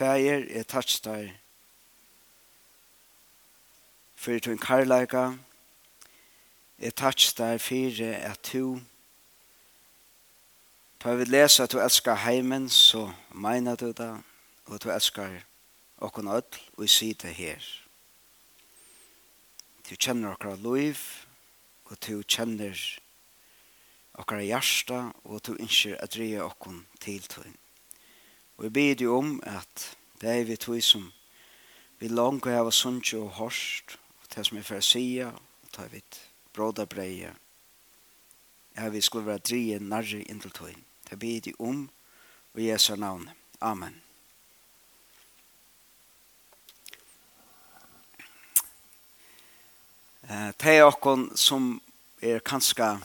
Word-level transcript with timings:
Fæger, 0.00 0.46
jeg 0.48 0.66
takkst 0.66 1.04
deg 1.04 1.34
for 4.16 4.38
din 4.38 4.58
karlæka. 4.58 5.32
Jeg 6.78 6.94
takkst 6.94 7.38
deg 7.38 7.60
for 7.60 8.00
at 8.30 8.48
du 8.52 8.80
Da 11.04 11.14
vi 11.14 11.24
leser 11.24 11.64
at 11.64 11.72
du 11.72 11.78
elskar 11.80 12.14
heimen, 12.14 12.68
så 12.68 13.12
meiner 13.30 13.76
du 13.76 13.92
det, 13.92 14.22
og 14.66 14.82
du 14.82 14.90
elskar 14.90 15.44
okkon 15.98 16.28
öll, 16.28 16.60
og 16.76 16.80
jeg 16.80 16.90
sier 16.90 17.14
det 17.14 17.34
her. 17.34 17.64
Du 19.90 19.96
kjenner 19.96 20.32
okkara 20.32 20.56
liv, 20.56 20.96
og 21.84 21.96
du 22.06 22.22
kjenner 22.22 23.00
okkara 24.14 24.42
hjarta, 24.42 25.10
og 25.24 25.46
du 25.46 25.56
innskir 25.56 25.96
at 26.00 26.14
dreie 26.16 26.44
okkon 26.44 26.86
til 27.00 27.20
tøyn. 27.22 27.59
Og 28.60 28.64
jeg 28.64 28.72
beder 28.72 29.04
jo 29.04 29.16
om 29.16 29.40
at 29.42 29.96
det 30.20 30.28
er 30.28 30.44
vi 30.44 30.56
tog 30.56 30.82
som 30.84 31.06
vi 31.98 32.08
langt 32.08 32.44
og 32.44 32.52
hava 32.52 32.70
sundt 32.70 33.08
og 33.16 33.30
hårst 33.38 33.94
og 33.96 34.26
det 34.34 34.42
som 34.46 34.58
vi 34.58 34.62
får 34.62 34.82
sida 34.84 35.30
og 35.32 35.70
ta 35.72 35.86
vidt 35.88 36.18
bråda 36.52 36.84
breie 36.84 37.30
at 38.76 38.92
vi 38.92 39.00
skulle 39.00 39.26
være 39.26 39.38
drie 39.48 39.78
nærre 39.80 40.20
inn 40.20 40.42
til 40.44 40.52
tog. 40.52 40.76
Det 41.08 41.18
beder 41.18 41.50
jo 41.50 41.68
om 41.68 41.90
og 42.54 42.60
Jesu 42.64 42.96
navn. 42.96 43.30
Amen. 43.60 43.96
Det 50.60 50.76
er 50.76 50.84
okkon 50.84 51.30
som 51.36 51.80
er 52.22 52.44
kanska 52.44 52.98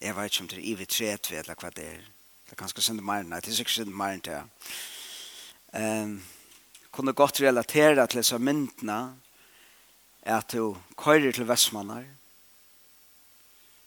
jeg 0.00 0.16
vet 0.16 0.32
ikke 0.32 0.42
om 0.42 0.48
det 0.48 0.58
er 0.58 0.66
ivet 0.72 0.88
tret 0.88 1.30
eller 1.30 1.54
hva 1.54 1.70
det 1.70 1.86
er 1.86 2.10
Det 2.44 2.52
er 2.52 2.60
ganske 2.60 2.82
synd 2.84 3.00
mer, 3.00 3.24
nei, 3.24 3.40
det 3.40 3.52
er 3.52 3.56
sikkert 3.56 3.78
synd 3.78 3.94
mer 3.96 4.14
enn 4.14 4.24
det. 4.24 4.40
Um, 5.74 6.18
kunne 6.94 7.16
godt 7.16 7.40
relatera 7.42 8.06
til 8.06 8.20
disse 8.20 8.38
myndene, 8.38 9.16
er 10.22 10.36
at 10.38 10.52
du 10.52 10.76
kører 10.96 11.32
til 11.32 11.48
Vestmannar, 11.48 12.04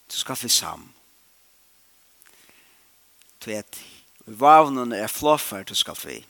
du 0.08 0.18
skaffer 0.18 0.50
sam. 0.50 0.88
Du 3.44 3.50
vet, 3.52 3.80
vavnen 4.26 4.92
er 4.92 5.08
flåfer 5.08 5.64
du 5.64 5.76
skaffer. 5.76 6.24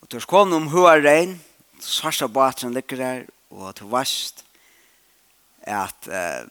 Og 0.00 0.10
du 0.12 0.20
skåner 0.20 0.56
om 0.56 0.68
er 0.86 1.02
regn, 1.04 1.36
svarsta 1.80 2.26
baten 2.28 2.74
ligger 2.74 2.96
der, 2.96 3.26
og 3.50 3.74
du 3.78 3.86
vet 3.88 4.44
at 5.62 6.08
uh, 6.08 6.48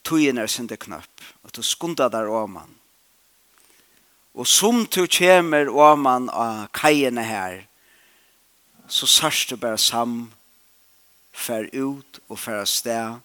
tøyen 0.00 0.38
er 0.38 0.50
sinde 0.50 0.76
knapp, 0.76 1.26
og 1.42 1.52
du 1.56 1.62
skunda 1.62 2.08
der 2.08 2.30
åman. 2.30 2.70
Og 4.34 4.46
som 4.48 4.86
du 4.86 5.04
kjemer 5.06 5.68
åman 5.68 6.30
av 6.32 6.68
kajene 6.72 7.24
her, 7.26 7.64
så 8.88 9.06
sørst 9.06 9.50
du 9.50 9.56
bare 9.56 9.78
sam, 9.78 10.32
fer 11.32 11.68
ut 11.72 12.20
og 12.28 12.38
fer 12.38 12.62
av 12.62 12.68
sted, 12.68 13.20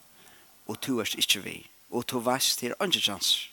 og 0.67 0.79
du 0.83 0.99
er 0.99 1.11
ikke 1.15 1.43
vi, 1.43 1.57
og 1.91 2.07
du 2.07 2.19
veist 2.23 2.59
til 2.59 2.75
andre 2.79 3.03
kjanser. 3.03 3.47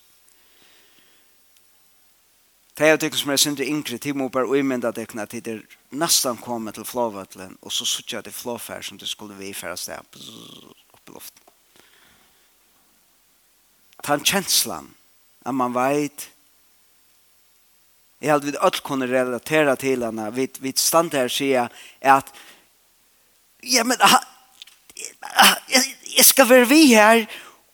Det 2.74 2.88
er 2.88 2.96
det 2.98 3.12
som 3.14 3.30
er 3.30 3.38
sinde 3.38 3.66
yngre, 3.70 4.00
de 4.02 4.12
må 4.12 4.26
bare 4.28 4.50
umynda 4.50 4.90
deg 4.90 5.12
at 5.22 5.30
de 5.30 5.52
er 5.52 5.60
nesten 5.94 6.36
kommet 6.42 6.74
til 6.74 6.84
flåvattelen, 6.84 7.54
og 7.62 7.70
så 7.72 7.86
sutt 7.86 8.12
jeg 8.12 8.26
til 8.26 8.34
flåfer 8.34 8.82
som 8.82 8.98
du 8.98 9.06
skulle 9.06 9.38
vi 9.38 9.52
fer 9.54 9.76
av 9.76 9.78
sted, 9.78 10.02
oppe 10.02 10.18
i 10.18 11.14
luften 11.14 11.43
den 14.06 14.24
kjenslan, 14.24 14.90
at 15.46 15.54
man 15.54 15.74
veit, 15.74 16.28
jeg 18.20 18.32
hadde 18.32 18.48
vi 18.48 18.56
alt 18.60 18.82
kunne 18.84 19.08
relatera 19.08 19.74
til 19.76 20.04
henne, 20.04 20.30
vi, 20.34 20.48
vi 20.60 20.72
stand 20.76 21.12
her 21.12 21.28
sier 21.28 21.68
at, 22.00 22.30
ja, 23.62 23.84
men, 23.84 24.00
jeg, 25.68 25.82
jeg 26.16 26.24
skal 26.24 26.48
være 26.48 26.68
vi 26.68 26.86
her, 26.94 27.26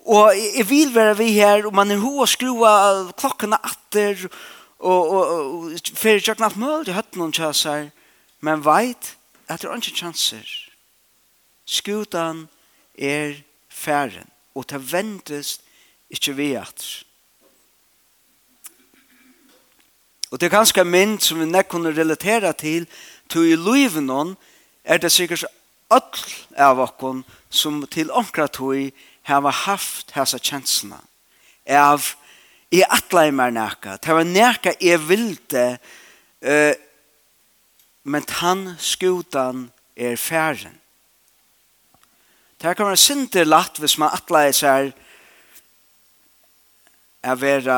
og 0.07 0.35
jeg 0.35 0.67
vil 0.69 0.95
være 0.95 1.17
vi 1.21 1.33
her, 1.37 1.67
og 1.67 1.75
man 1.75 1.91
er 1.91 2.01
ho 2.03 2.17
og 2.25 2.29
skrua 2.29 2.73
klokkene 3.19 3.59
atter, 3.63 4.27
og, 4.81 5.11
og, 5.11 5.25
og 5.45 5.95
fyrir 5.95 6.23
tjøkken 6.25 6.49
alt 6.49 6.59
mulig, 6.59 6.97
høtt 6.97 7.19
noen 7.21 7.35
tjøsar, 7.37 7.91
men 8.41 8.65
veit, 8.65 9.15
at 9.47 9.63
det 9.63 9.69
er 9.69 9.83
ikke 9.83 9.99
chanser. 9.99 10.47
Skutan 11.69 12.47
er 12.99 13.37
færen, 13.69 14.31
og 14.55 14.67
det 14.71 14.81
vendes 14.93 15.59
ikke 16.11 16.35
vi 16.37 16.53
at. 16.59 17.05
Og 20.31 20.41
det 20.41 20.47
er 20.47 20.57
ganske 20.59 20.85
mynd 20.85 21.19
som 21.23 21.41
vi 21.41 21.47
nek 21.47 21.69
kunne 21.69 21.95
relatera 21.95 22.53
til, 22.53 22.87
til 23.29 23.51
i 23.51 23.57
loiven 23.59 24.37
er 24.85 24.99
det 24.99 25.13
sikkert 25.13 25.45
all 25.91 26.23
av 26.57 26.79
okkon 26.79 27.25
som 27.51 27.83
til 27.91 28.11
omkra 28.15 28.47
tog 28.47 28.91
hava 29.27 29.51
haft 29.51 30.15
hessa 30.15 30.39
kjenslene 30.39 31.01
av 31.67 32.15
i 32.71 32.83
atla 32.87 33.27
i 33.27 33.35
mer 33.35 33.51
neka 33.55 33.99
det 33.99 34.15
var 34.15 34.27
neka 34.27 34.75
jeg 34.81 35.03
vilde 35.09 35.65
uh, 36.47 36.75
men 38.05 38.27
han 38.41 38.75
skutan 38.79 39.69
er 39.97 40.17
færen 40.17 40.79
det 42.61 42.77
kan 42.77 42.87
være 42.87 43.01
sinter 43.01 43.49
latt 43.49 43.81
hvis 43.81 43.99
man 43.99 44.15
atla 44.15 44.47
i 44.49 44.55
seg 44.57 44.93
å 47.21 47.37
være 47.37 47.77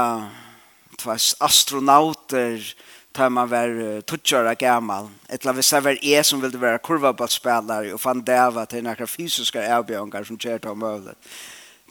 tvers 0.98 1.32
astronauter 1.42 2.62
tar 3.12 3.28
man 3.28 3.48
var 3.50 4.00
tutsjara 4.08 4.54
gammal. 4.54 5.10
Et 5.28 5.44
la 5.44 5.52
vissa 5.52 5.80
var 5.80 5.98
jeg 6.00 6.24
som 6.24 6.40
ville 6.40 6.60
vara 6.60 6.78
kurvaballspelare 6.78 7.92
och 7.92 8.00
fan 8.00 8.24
det 8.24 8.66
till 8.66 8.84
några 8.84 9.06
fysiska 9.06 9.62
erbjörningar 9.62 10.24
som 10.24 10.38
kjert 10.38 10.64
av 10.64 10.76
möjligt. 10.76 11.18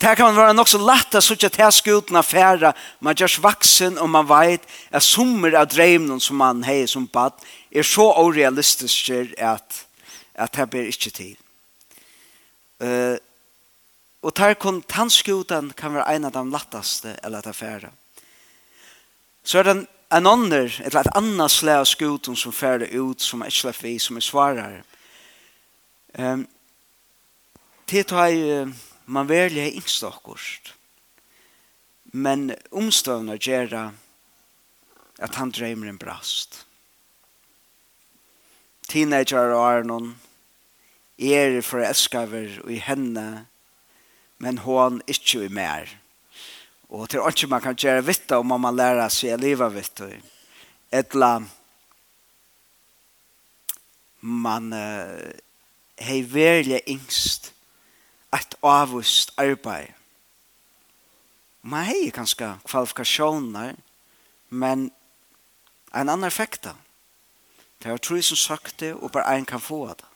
Det 0.01 0.16
kan 0.16 0.35
vara 0.35 0.53
nok 0.53 0.67
så 0.67 0.78
lätt 0.78 1.16
at 1.16 1.23
sådär 1.23 1.50
till 1.50 1.72
skuten 1.72 2.16
affära. 2.16 2.73
Man 3.00 3.16
görs 3.16 3.39
vaksen 3.39 3.97
och 3.97 4.09
man 4.09 4.28
vet 4.28 4.62
at 4.89 5.03
sommer 5.03 5.51
av 5.53 5.68
drömmen 5.68 6.19
som 6.19 6.38
man 6.38 6.63
har 6.63 6.85
som 6.85 7.06
bad 7.06 7.33
är 7.69 7.83
så 7.83 8.13
orealistisk 8.13 9.09
att, 9.38 9.85
att 10.35 10.51
det 10.51 10.69
blir 10.69 10.88
ikke 10.88 11.09
tid. 11.09 11.38
Uh, 12.83 13.16
Og 14.22 14.36
tar 14.38 14.54
kontantskoten 14.54 15.72
kan 15.78 15.96
være 15.96 16.16
en 16.16 16.30
av 16.30 16.36
de 16.36 16.44
lattaste 16.52 17.16
eller 17.24 17.42
at 17.42 17.50
affære. 17.50 17.90
Så 19.44 19.59
er 19.59 19.64
det 19.64 19.74
en, 19.74 19.88
en 20.14 20.28
ånder, 20.28 20.70
et 20.70 20.94
eller 20.94 21.18
annet 21.18 21.52
slag 21.52 21.82
av 21.82 21.90
skoten 21.90 22.38
som 22.38 22.54
fære 22.54 22.92
ut, 22.94 23.22
som 23.22 23.42
er 23.42 23.50
ikke 23.50 23.74
vi, 23.81 23.98
som 24.00 24.20
er 24.20 24.26
svarer. 24.26 24.81
Um, 26.14 26.46
det 27.90 28.06
tar 28.08 28.30
jo 28.30 28.72
man 29.12 29.28
velger 29.28 29.66
jeg 29.66 29.84
akkurat. 30.08 30.74
Men 32.14 32.52
omstående 32.72 33.38
gjør 33.40 33.92
at 35.20 35.36
han 35.36 35.52
drømmer 35.52 35.90
en 35.90 36.00
brast. 36.00 36.66
Teenager 38.88 39.54
og 39.56 39.64
Arnon, 39.64 40.16
er 41.22 41.62
forelskaver 41.62 42.62
og 42.64 42.72
i 42.74 42.80
henne, 42.81 43.46
men 44.41 44.57
hon 44.66 45.02
ikkje 45.06 45.46
er 45.46 45.53
mer. 45.53 45.90
Og 46.90 47.09
til 47.09 47.24
ikke 47.24 47.47
man 47.47 47.62
kan 47.63 47.78
gjøre 47.78 48.03
vitt 48.03 48.31
om 48.35 48.53
man 48.57 48.75
lærer 48.75 49.12
seg 49.13 49.35
å 49.35 49.40
leve 49.40 49.69
vitt. 49.75 50.02
Etla 50.91 51.38
man 54.22 54.74
uh, 54.74 55.30
hei 56.01 56.19
verlig 56.25 56.81
yngst 56.90 57.51
et 58.34 58.57
avvist 58.66 59.34
arbeid. 59.41 59.94
Man 61.62 61.85
hei 61.85 62.09
kanskje 62.13 62.56
kvalifikasjoner, 62.66 63.75
men 64.50 64.90
en 65.94 66.10
annan 66.10 66.31
da. 66.63 66.74
Det 67.81 67.89
er 67.92 67.98
tro 67.98 68.21
som 68.21 68.38
sagt 68.38 68.80
det, 68.80 68.94
og 68.94 69.12
bare 69.12 69.38
en 69.38 69.45
kan 69.45 69.62
få 69.62 69.88
det. 69.88 70.11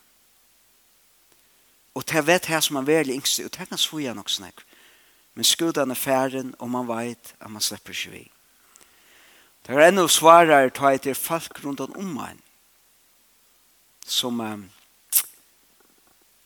Og 1.96 2.04
det 2.04 2.26
vet 2.26 2.46
her 2.52 2.60
som 2.60 2.76
han 2.76 2.86
veldig 2.86 3.14
yngste, 3.16 3.46
og 3.46 3.54
det 3.56 3.68
kan 3.68 3.80
svoja 3.80 4.12
nok 4.14 4.28
snakk. 4.30 4.60
Men 5.34 5.44
skudan 5.44 5.90
er 5.90 5.96
færen, 5.96 6.54
og 6.58 6.70
man 6.70 6.88
vet 6.88 7.34
at 7.40 7.50
man 7.50 7.62
slipper 7.62 7.96
ikke 7.96 8.10
vi. 8.10 8.30
Det 9.66 9.74
er 9.74 9.88
enda 9.88 10.04
svarer 10.08 10.68
ta 10.68 10.92
et 10.94 11.16
folk 11.16 11.64
rundt 11.64 11.80
om 11.80 11.96
om 11.96 12.04
man 12.04 12.42
som 14.06 14.40
um, 14.40 14.70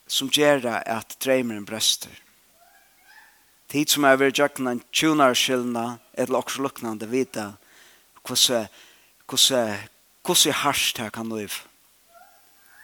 som 0.06 0.29
gjør 0.29 0.82
at 0.87 1.17
dreimeren 1.25 1.67
brøster. 1.67 2.11
Tid 3.69 3.87
som 3.87 4.05
er 4.05 4.17
ved 4.17 4.38
jakken 4.38 4.67
en 4.67 4.82
tjunarskillene 4.93 5.99
eller 6.14 6.38
også 6.38 6.62
lukknande 6.62 7.08
vita 7.11 7.53
hvordan 8.26 8.67
hvordan 9.26 9.79
hvordan 10.25 10.53
hardt 10.53 10.99
her 10.99 11.11
kan 11.11 11.29
liv. 11.29 11.53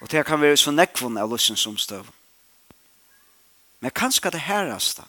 Og 0.01 0.11
det 0.11 0.27
kan 0.27 0.41
være 0.41 0.57
så 0.57 0.71
nekvun 0.71 1.19
av 1.19 1.31
lussen 1.31 1.57
som. 1.57 2.07
Men 3.81 3.95
kanskje 3.95 4.33
det 4.35 4.45
herreste 4.47 5.05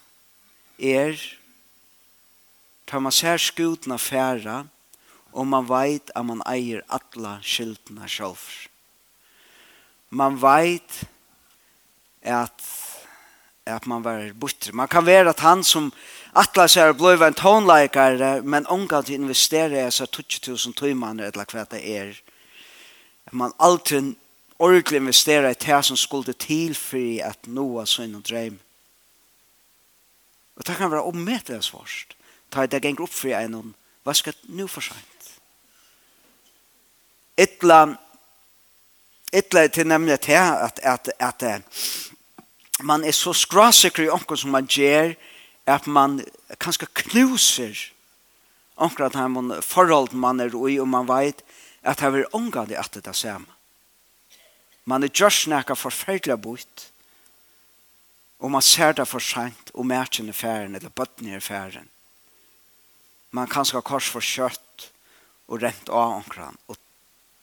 er 0.77 1.17
tar 2.87 3.03
man 3.03 3.15
sær 3.15 3.39
skutna 3.41 3.97
færa 3.97 4.65
og 5.33 5.47
man 5.47 5.67
veit 5.69 6.11
at 6.15 6.25
man 6.25 6.41
eier 6.49 6.81
alla 6.89 7.37
skyldna 7.43 8.07
selv. 8.09 8.41
Man 10.09 10.39
veit 10.41 11.03
at 12.23 12.73
at 13.67 13.85
man 13.85 14.03
var 14.03 14.31
bortre. 14.33 14.71
Man 14.71 14.87
kan 14.87 15.05
være 15.05 15.29
at 15.29 15.39
han 15.39 15.63
som 15.63 15.91
atla 16.35 16.67
sær 16.71 16.93
bløy 16.95 17.19
en 17.25 17.35
tonleikare, 17.35 18.41
men 18.41 18.67
omgang 18.71 19.05
til 19.05 19.17
å 19.17 19.23
investere 19.23 19.81
i 19.83 19.91
sær 19.91 20.07
20.000 20.07 20.75
tøymaner 20.77 21.31
eller 21.31 21.49
hva 21.51 21.65
det 21.71 21.81
er. 21.83 22.13
Man 23.31 23.51
alltid 23.59 24.15
ordentlig 24.59 24.97
investere 24.97 25.51
i 25.51 25.59
det 25.59 25.83
som 25.85 25.97
skulle 25.97 26.33
til 26.33 26.75
for 26.75 27.21
at 27.23 27.47
noe 27.47 27.85
sånn 27.85 28.15
og 28.17 28.25
dreim. 28.25 28.59
Og 30.57 30.65
det 30.65 30.77
kan 30.77 30.91
være 30.91 31.05
ommetelig 31.05 31.63
svårst. 31.67 32.15
Ta 32.49 32.65
det 32.65 32.81
ganger 32.81 33.05
opp 33.05 33.13
for 33.13 33.35
en 33.37 33.59
og 33.59 33.73
hva 34.07 34.13
skal 34.15 34.33
nu 34.55 34.69
for 34.71 34.81
sent? 34.81 35.31
Etla 37.37 37.97
etla 39.35 39.65
til 39.67 39.87
nemlig 39.87 40.19
til 40.23 40.39
at, 40.39 40.79
at, 40.79 41.09
at, 41.19 41.43
at 41.43 42.83
man 42.83 43.03
er 43.03 43.11
så 43.11 43.33
skrasikker 43.33 44.05
i 44.05 44.09
omkring 44.09 44.39
som 44.39 44.55
man 44.55 44.69
gjør 44.71 45.13
at 45.67 45.87
man 45.87 46.21
kanskje 46.59 46.87
knuser 47.03 47.75
omkring 48.77 49.11
at 49.11 49.31
man 49.31 49.61
forhold 49.61 50.13
man 50.13 50.39
er 50.39 50.55
i 50.69 50.79
og 50.79 50.87
man 50.87 51.07
vet 51.07 51.43
at 51.83 51.99
det 51.99 52.23
er 52.23 52.33
omgang 52.33 52.71
at 52.71 52.93
det 52.95 53.07
er 53.07 53.11
samme 53.11 53.56
Man 54.87 55.03
er 55.03 55.11
gjørs 55.11 55.45
nekka 55.51 55.75
forferdelig 55.75 56.37
bort. 56.41 56.85
Og 58.39 58.51
man 58.53 58.61
ser 58.61 58.93
det 58.93 59.07
for 59.07 59.19
sent, 59.19 59.71
og 59.73 59.85
merken 59.85 60.33
færen, 60.33 60.75
eller 60.75 60.89
bøttene 60.89 61.37
i 61.37 61.39
færen. 61.39 61.89
Man 63.31 63.47
kan 63.47 63.65
skal 63.65 63.81
kors 63.81 64.07
for 64.07 64.23
kjøtt, 64.23 64.91
og 65.47 65.61
rent 65.63 65.89
av 65.89 66.19
omkran, 66.19 66.57
og 66.67 66.77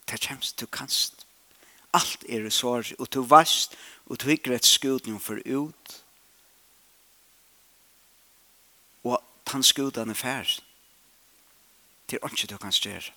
det 0.08 0.20
kommer 0.20 0.52
til 0.56 0.68
kanst. 0.68 1.26
Alt 1.94 2.24
er 2.28 2.46
i 2.46 2.50
sorg, 2.50 2.94
og 2.98 3.10
du 3.12 3.22
vast, 3.22 3.76
og 4.06 4.20
du 4.20 4.28
hikker 4.28 4.54
et 4.54 4.66
skudning 4.66 5.20
for 5.22 5.40
ut, 5.44 6.00
og 9.04 9.20
tann 9.46 9.62
skudan 9.62 10.10
er 10.10 10.14
færen. 10.14 10.64
Det 12.10 12.18
er 12.22 12.28
ikke 12.28 12.46
du 12.46 12.58
kan 12.58 12.72
styr. 12.72 13.10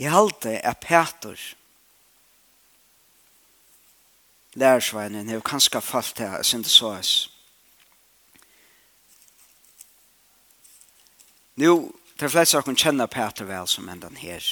Jeg 0.00 0.12
halte 0.12 0.54
er 0.56 0.74
Peter, 0.74 1.36
lærersveinen 4.54 5.28
har 5.28 5.40
kanskje 5.46 5.80
falt 5.80 6.16
til 6.16 6.32
å 6.34 6.42
synda 6.46 6.68
så 6.68 6.94
oss. 6.98 7.14
Nå, 11.60 11.92
det 12.16 12.26
er 12.26 12.32
flest 12.32 12.56
av 12.56 12.64
dere 12.64 12.80
kjenner 12.80 13.10
Peter 13.10 13.46
vel 13.48 13.68
som 13.68 13.88
enda 13.88 14.08
her. 14.16 14.44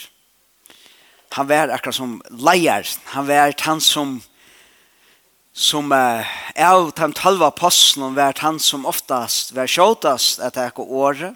Han 1.36 1.48
var 1.48 1.72
akkurat 1.72 1.96
som 1.96 2.18
leier. 2.30 2.88
Han 3.14 3.26
var 3.28 3.54
han 3.64 3.80
som 3.80 4.18
som 5.58 5.90
uh, 5.92 6.22
av 6.54 6.92
de 6.94 7.08
tolv 7.18 7.42
apostlene 7.42 8.14
var 8.14 8.36
han 8.38 8.60
som 8.62 8.84
oftast 8.86 9.50
var 9.56 9.66
sjåtast 9.66 10.38
at 10.38 10.54
det 10.54 10.68
er 10.68 10.78
året. 10.78 11.34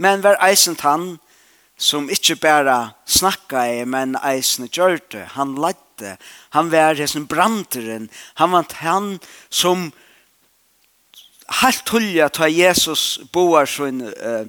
Men 0.00 0.24
var 0.24 0.40
eisen 0.40 0.78
han 0.80 1.18
som 1.76 2.08
ikke 2.08 2.38
bare 2.40 2.94
snakka 3.04 3.66
i, 3.68 3.84
men 3.84 4.16
eisen 4.24 4.70
gjør 4.72 4.96
det. 5.12 5.26
Han 5.34 5.58
valde. 6.00 6.16
Han 6.50 6.70
var 6.70 6.94
hessen 6.94 7.26
branderen. 7.26 8.08
Han 8.34 8.50
var 8.50 8.66
han 8.74 9.18
som 9.48 9.92
helt 11.62 11.84
tullja 11.84 12.28
ta 12.28 12.48
Jesus 12.48 13.20
boar 13.32 13.66
sin 13.66 14.00
uh, 14.02 14.46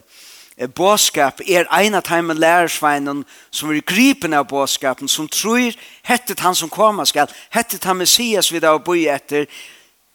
båskap 0.75 1.41
er 1.45 1.67
ein 1.69 1.95
av 1.95 2.07
heimen 2.07 2.39
lærersveinen 2.39 3.25
som 3.51 3.69
er 3.69 3.81
gripen 3.81 4.33
av 4.33 4.47
båskapen 4.47 5.07
som 5.07 5.27
tror 5.27 5.75
hettet 6.03 6.39
han 6.39 6.55
som 6.55 6.69
koma 6.69 7.05
skal 7.05 7.27
hettet 7.49 7.83
han 7.83 7.97
Messias 7.97 8.51
vi 8.51 8.59
da 8.59 8.77
boi 8.79 9.07
etter 9.07 9.45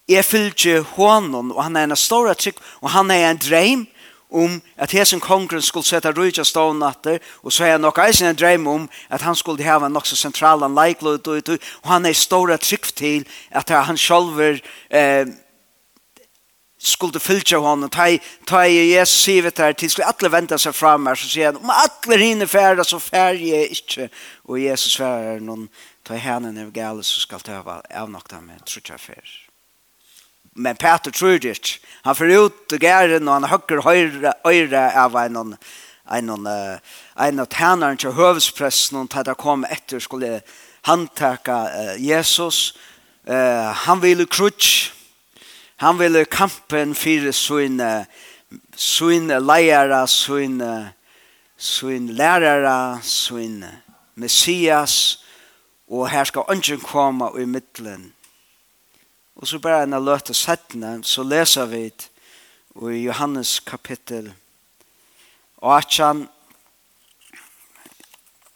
er 0.08 0.22
fyllt 0.22 0.64
honom 0.96 1.52
og 1.52 1.62
han 1.62 1.76
er 1.76 1.90
en 1.90 1.96
stor 1.96 2.32
trygg 2.34 2.56
og 2.80 2.90
han 2.90 3.10
er 3.10 3.28
en 3.28 3.38
dreim 3.38 3.86
om 4.30 4.60
at 4.76 4.94
hesen 4.94 5.20
kongren 5.20 5.62
skulle 5.62 5.86
sette 5.86 6.12
rujtja 6.14 6.44
stående 6.44 6.86
natter, 6.86 7.18
og 7.42 7.52
så 7.52 7.64
er 7.64 7.78
nok 7.78 7.98
eisen 8.04 8.30
en 8.30 8.38
dreim 8.38 8.66
om 8.66 8.88
at 9.10 9.22
han 9.22 9.36
skulle 9.36 9.64
hava 9.64 9.88
nok 9.88 10.06
så 10.06 10.16
sentral 10.16 10.62
han 10.62 10.74
leiklod, 10.74 11.28
og 11.28 11.90
han 11.90 12.06
er 12.06 12.12
stora 12.12 12.56
trygg 12.56 12.92
til 12.96 13.26
at 13.50 13.70
han 13.70 13.98
sjolver 13.98 14.60
eh, 14.90 15.26
skulle 16.80 17.20
fylgja 17.20 17.58
honom, 17.60 17.90
ta 17.92 18.08
i, 18.08 18.20
ta 18.48 18.64
i 18.64 18.94
Jesus 18.94 19.24
sivet 19.24 19.58
her, 19.58 19.72
til 19.76 19.90
skulle 19.92 20.08
alla 20.08 20.32
venda 20.32 20.58
seg 20.58 20.74
fram 20.74 21.10
her, 21.10 21.18
så 21.18 21.28
sier 21.28 21.50
han, 21.50 21.60
om 21.60 21.74
alle 21.74 22.20
hinne 22.22 22.48
færre, 22.48 22.84
så 22.84 22.98
færre 23.02 23.36
jeg 23.36 23.76
ikke, 23.76 24.08
og 24.48 24.62
Jesus 24.62 24.96
færre 24.96 25.36
noen, 25.44 25.68
ta 26.04 26.16
i 26.16 26.24
henne 26.24 26.54
når 26.56 26.72
gale, 26.72 27.04
så 27.04 27.20
skal 27.20 27.44
ta 27.44 27.60
av 27.60 27.84
avnokta 27.84 28.40
med 28.40 28.64
trutja 28.64 28.96
færre. 28.96 29.50
Men 30.55 30.76
Peter 30.76 31.11
tror 31.11 31.38
det. 31.38 31.79
Han 32.02 32.17
får 32.17 32.26
ut 32.26 32.73
og 32.73 32.79
gæren, 32.79 33.29
og 33.29 33.35
han 33.35 33.44
höcker 33.44 33.82
høyre, 33.82 34.32
öra 34.44 34.91
av 35.05 35.17
en 35.17 35.56
en 36.11 36.47
uh, 36.47 36.79
en 37.17 37.38
av 37.38 37.47
tænaren 37.47 37.97
til 37.97 38.12
høvespressen 38.12 38.99
og 38.99 39.11
til 39.11 39.35
kom 39.38 39.64
efter 39.70 39.99
skulle 39.99 40.43
handtaka 40.82 41.55
uh, 41.55 42.08
Jesus. 42.08 42.76
Han 43.26 44.02
ville 44.02 44.26
krutsk. 44.26 44.93
Han 45.76 45.99
ville 45.99 46.25
kampen 46.25 46.94
fire 46.94 47.32
sin 47.32 47.81
sin 48.76 49.29
leiere, 49.29 50.08
sin 50.08 50.62
sin 51.56 52.08
lærere, 52.08 52.99
sin 53.02 53.64
messias, 54.14 55.25
og 55.88 56.08
her 56.11 56.25
skal 56.25 56.43
ønsken 56.50 56.81
komme 56.81 57.31
i 57.38 57.44
middelen 57.44 58.12
Og 59.40 59.48
så 59.48 59.58
bare 59.58 59.87
en 59.87 59.96
av 59.96 60.04
løte 60.04 60.34
settene, 60.37 60.98
så 61.00 61.22
leser 61.25 61.69
vi 61.70 61.87
i 61.88 62.98
Johannes 63.06 63.54
kapittel 63.64 64.26
18 65.62 66.26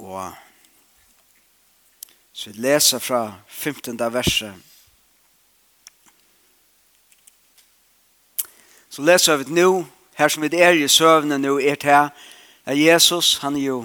og 0.04 0.34
så 2.32 2.50
vi 2.50 2.60
leser 2.66 2.98
fra 2.98 3.22
15. 3.48 3.96
verset. 4.12 4.54
Så 8.90 9.02
leser 9.02 9.36
vi 9.40 9.54
nå, 9.54 9.86
her 10.18 10.28
som 10.28 10.42
vi 10.42 10.50
er 10.52 10.76
i 10.76 10.88
søvnene 10.88 11.38
nå, 11.38 11.56
er 11.58 11.80
til 11.80 12.10
at 12.64 12.76
Jesus, 12.76 13.38
han 13.38 13.56
har 13.56 13.62
jo 13.62 13.78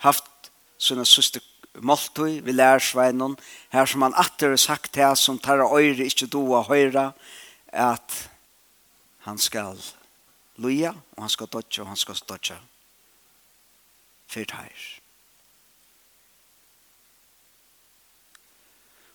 haft 0.00 0.48
sånne 0.78 1.04
søster 1.04 1.44
måltøy, 1.82 2.40
vi 2.44 2.54
lær 2.54 2.80
sveinen, 2.82 3.36
her 3.72 3.88
som 3.88 4.04
han 4.06 4.16
atter 4.16 4.56
sagt 4.60 4.92
til 4.96 5.16
som 5.18 5.38
tar 5.38 5.64
øyre 5.64 6.06
ikke 6.06 6.28
doa 6.30 6.62
høyre, 6.68 7.12
at 7.68 8.16
han 9.26 9.38
skal 9.38 9.80
loja, 10.62 10.94
og 11.16 11.22
han 11.26 11.32
skal 11.32 11.50
dodja, 11.52 11.82
og 11.82 11.90
han 11.92 12.00
skal 12.00 12.20
dodja. 12.28 12.56
Fyrt 14.26 14.54
her. 14.56 14.86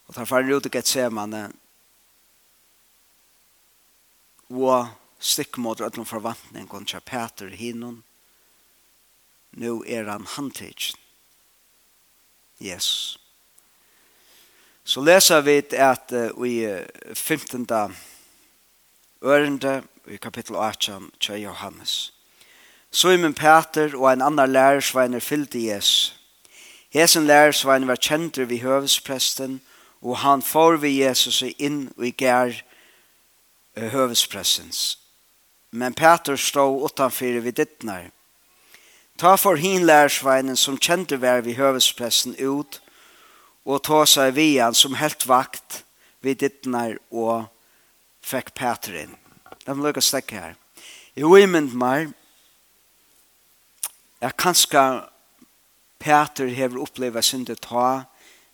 Og 0.07 0.15
tar 0.15 0.27
færre 0.27 0.55
ut 0.55 0.67
i 0.67 0.73
Getsemane, 0.73 1.45
og 4.51 4.89
stikkmåter 5.21 5.87
utlom 5.87 6.05
forvantning, 6.05 6.67
og 6.67 6.81
han 6.81 6.89
kjær 6.89 7.05
Peter 7.07 7.53
hinnon, 7.55 8.01
nu 9.51 9.81
er 9.87 10.11
han 10.11 10.27
handtidsen 10.27 11.00
Jesus. 12.61 13.19
Så 14.83 15.01
leser 15.01 15.41
vi 15.41 15.61
at 15.71 16.13
uh, 16.13 16.47
i 16.47 16.83
15. 17.13 17.67
ørende 19.21 19.83
i 20.07 20.15
kapittel 20.17 20.55
18 20.55 21.11
til 21.19 21.41
Johannes. 21.41 22.13
Simon 22.91 23.33
Peter 23.33 23.95
og 23.95 24.13
en 24.13 24.21
annan 24.21 24.51
lærersveiner 24.51 25.19
fyllte 25.19 25.65
Jesus. 25.67 26.15
Hesen 26.89 27.27
lærersveiner 27.27 27.87
var 27.87 27.95
kjenter 27.95 28.45
ved 28.45 28.59
høvespresten, 28.59 29.61
og 30.01 30.17
han 30.17 30.41
får 30.41 30.75
vi 30.75 31.03
Jesus 31.03 31.43
inn 31.57 31.85
og 31.97 32.07
i 32.07 32.11
gær 32.11 32.51
høvesprestens. 33.77 34.99
Men 35.71 35.93
Peter 35.93 36.35
stod 36.35 36.83
utanfyr 36.83 37.39
vid 37.39 37.53
dittnar, 37.53 38.09
Ta 39.21 39.35
for 39.37 39.55
hin 39.55 39.83
lærsveinen 39.85 40.57
som 40.57 40.79
kjente 40.81 41.19
vær 41.21 41.43
vi 41.45 41.53
høvespressen 41.53 42.33
ut, 42.41 42.79
og 43.69 43.83
ta 43.85 43.99
seg 44.09 44.31
vian 44.33 44.73
som 44.73 44.95
helt 44.97 45.27
vakt 45.29 45.83
vid 46.25 46.39
dittnar 46.41 46.95
og 47.13 47.43
fikk 48.25 48.49
Peter 48.57 48.95
inn. 49.03 49.11
La 49.67 49.75
meg 49.75 49.85
lukke 49.85 50.01
stekke 50.01 50.39
her. 50.39 50.55
I 51.13 51.21
uimend 51.21 51.75
meg 51.77 52.15
at 54.25 54.33
kanskje 54.41 54.81
Peter 56.01 56.49
hever 56.49 56.81
oppleva 56.81 57.21
syndet 57.21 57.61
ta, 57.67 58.07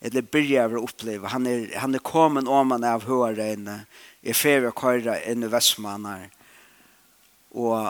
eller 0.04 0.28
byrja 0.36 0.68
over 0.68 0.84
oppleva. 0.84 1.32
Han 1.32 1.48
er, 1.48 1.64
han 1.80 1.96
er 1.96 2.04
kommet 2.04 2.52
om 2.52 2.76
han 2.76 2.84
av 2.84 3.08
høyreine, 3.08 3.86
i 4.20 4.36
ferie 4.36 4.68
og 4.68 4.76
køyre 4.84 5.16
inn 5.32 5.48
i 5.48 5.54
Vestmannen, 5.56 6.28
og 7.56 7.88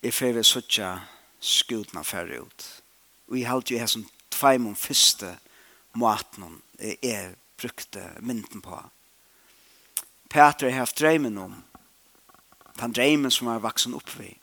er 0.00 0.20
ferie 0.22 0.46
suttja 0.46 0.96
skutna 1.40 2.02
færre 2.02 2.40
ut. 2.42 2.66
Og 3.28 3.38
jeg 3.38 3.48
halte 3.48 3.74
jo 3.74 3.80
her 3.80 3.90
som 3.90 4.06
tveim 4.30 4.74
første 4.76 5.34
maten 5.94 6.60
jeg 6.78 7.34
brukte 7.58 8.04
mynden 8.20 8.62
på. 8.62 8.78
Peter 10.28 10.70
har 10.70 10.84
haft 10.84 11.00
dreimen 11.00 11.38
om 11.38 11.56
den 12.78 12.92
dreimen 12.92 13.30
som 13.30 13.48
har 13.50 13.62
vaksen 13.64 13.94
opp 13.94 14.10
vi. 14.18 14.36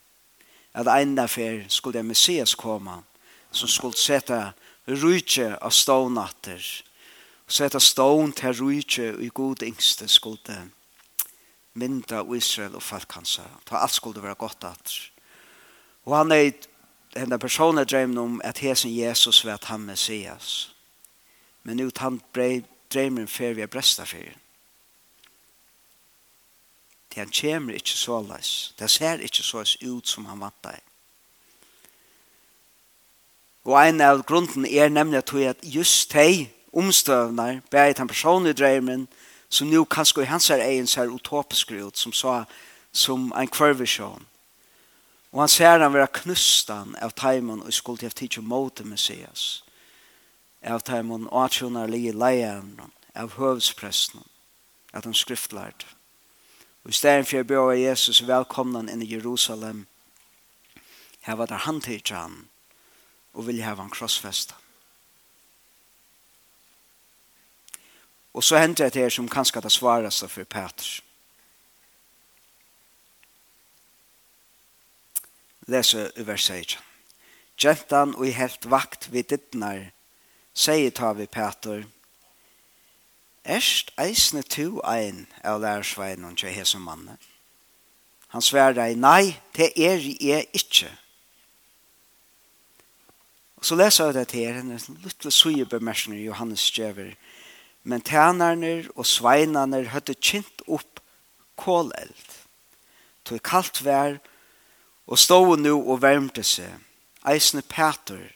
At 0.75 0.90
en 0.92 1.16
derfor 1.18 1.70
skulle 1.70 2.00
en 2.00 2.08
Messias 2.08 2.56
komme 2.56 3.04
som 3.52 3.70
skulle 3.70 3.98
sette 3.98 4.52
rujtje 4.88 5.56
av 5.62 5.72
stånatter 5.72 6.66
og 7.46 7.54
sette 7.54 7.80
stån 7.80 8.34
til 8.36 8.58
rujtje 8.60 9.12
i 9.22 9.30
god 9.34 9.64
yngste 9.64 10.08
skulle 10.12 10.58
mynda 11.74 12.24
Israel 12.36 12.75
og 12.75 12.84
folk 12.84 13.12
hans. 13.14 13.40
Ta 13.66 13.78
alt 13.78 13.94
skulle 13.94 14.24
være 14.24 14.36
godt 14.36 14.64
at. 14.64 14.96
Og 16.06 16.18
han 16.18 16.32
er 16.32 16.52
den 17.15 17.29
där 17.29 17.38
personen 17.38 17.86
drömde 17.86 18.22
om 18.22 18.41
att 18.43 18.57
hesen 18.57 18.91
Jesus 18.91 19.45
var 19.45 19.51
att 19.51 19.63
han 19.63 19.86
Messias. 19.86 20.69
Men 21.62 21.77
nu 21.77 21.91
han 21.95 22.22
drömmer 22.88 23.22
en 23.22 23.27
för 23.27 23.53
vi 23.53 23.62
är 23.62 23.67
brästa 23.67 24.05
för 24.05 24.17
den. 24.17 24.39
Det 27.07 27.22
han 27.22 27.29
kommer 27.29 27.74
inte 27.74 27.89
så 27.89 28.17
alls. 28.17 28.74
Det 28.77 28.88
ser 28.88 29.22
inte 29.22 29.43
så 29.43 29.60
alls 29.60 29.77
ut 29.81 30.07
som 30.07 30.25
han 30.25 30.39
vantar. 30.39 30.79
Og 33.63 33.88
en 33.88 34.01
av 34.01 34.24
grunden 34.24 34.65
er 34.65 34.89
nemlig 34.89 35.17
at 35.17 35.34
at 35.34 35.57
just 35.63 36.13
de 36.13 36.48
omstøvner, 36.74 37.62
bare 37.72 37.93
den 37.93 38.07
personlige 38.07 38.53
drømmen, 38.53 39.07
som 39.50 39.67
nu 39.67 39.86
kanskje 39.86 40.22
i 40.22 40.25
hans 40.25 40.50
egen 40.50 40.88
ser 40.88 41.07
utopisk 41.15 41.72
ut, 41.72 41.98
som 41.98 42.13
sa 42.13 42.43
som 42.91 43.34
en 43.36 43.48
kvarvisjon 43.48 44.25
Og 45.36 45.42
han 45.42 45.50
ser 45.51 45.82
han 45.84 45.92
vera 45.92 46.08
knustan 46.08 46.94
av 47.04 47.12
taimon 47.12 47.65
og 47.65 47.74
skulle 47.75 48.06
til 48.06 48.13
tidsi 48.15 48.42
mot 48.42 48.80
Messias. 48.88 49.65
Av 50.63 50.80
taimon 50.80 51.27
og 51.27 51.42
atjonar 51.44 51.92
li 51.92 52.08
leieren 52.15 52.80
av 53.12 53.36
høvdspresten 53.36 54.24
at 54.96 55.04
han 55.04 55.13
skriftlærd. 55.13 55.84
Og 56.86 56.94
i 56.94 56.96
stedet 56.96 57.27
for 57.27 57.44
jeg 57.75 57.84
Jesus 57.84 58.24
velkomna 58.24 58.86
inn 58.88 59.04
i 59.04 59.12
Jerusalem 59.12 59.84
her 61.27 61.36
var 61.36 61.51
det 61.51 61.65
han 61.68 61.82
tidsi 61.82 62.15
han 62.15 62.46
og 63.34 63.48
ville 63.48 63.65
hava 63.68 63.84
han 63.84 63.92
krossfestet. 63.92 64.56
Og 68.32 68.44
så 68.44 68.58
hendte 68.63 68.88
det 68.88 69.04
her 69.04 69.12
som 69.12 69.27
kanskje 69.27 69.62
det 69.62 69.72
svarast 69.72 70.30
for 70.32 70.44
Peters. 70.44 71.01
lese 75.67 76.12
i 76.15 76.25
vers 76.27 76.45
16. 76.45 76.79
Gentan 77.57 78.15
og 78.15 78.27
i 78.27 78.36
helt 78.36 78.65
vakt 78.69 79.10
vid 79.13 79.31
dittnar, 79.31 79.91
sier 80.53 80.91
ta 80.91 81.13
vi 81.15 81.27
Peter, 81.27 81.86
Erst 83.45 83.91
eisne 84.01 84.41
tu 84.41 84.79
ein 84.81 85.27
av 85.45 85.60
lærersveien 85.62 86.24
og 86.25 86.34
til 86.41 86.50
hese 86.50 86.79
manne. 86.81 87.19
Han 88.34 88.41
sverre 88.41 88.88
ei, 88.89 88.95
nei, 88.98 89.38
det 89.53 89.69
er 89.77 90.01
jeg 90.01 90.48
ikke. 90.50 90.89
Og 93.62 93.67
så 93.69 93.77
leser 93.77 94.10
jeg 94.10 94.15
det 94.17 94.27
til 94.31 94.48
her, 94.48 94.57
en 94.63 94.98
liten 95.03 95.31
sujebemerskning 95.31 96.19
i 96.19 96.25
Johannes 96.25 96.65
Kjøver. 96.74 97.13
Men 97.84 98.01
tænerne 98.01 98.89
og 98.95 99.05
sveinerne 99.05 99.84
høtte 99.93 100.17
kjent 100.17 100.65
opp 100.65 101.00
kåleld. 101.55 102.25
Tog 103.29 103.43
kaldt 103.45 103.84
vær 103.86 104.17
og 104.17 104.31
og 105.06 105.20
stod 105.20 105.60
nu 105.60 105.76
og 105.78 106.02
värmte 106.02 106.44
seg. 106.44 106.72
Eisne 107.28 107.62
Peter 107.62 108.32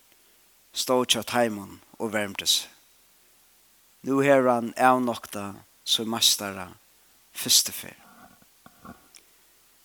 stod 0.73 1.05
til 1.05 1.23
Taimon 1.23 1.79
og 1.99 2.13
värmte 2.13 2.45
seg. 2.45 2.69
Nu 4.01 4.21
her 4.21 4.47
han 4.47 4.73
avnokta 4.77 5.53
som 5.83 6.09
mestara 6.09 6.69
fyr. 7.33 7.95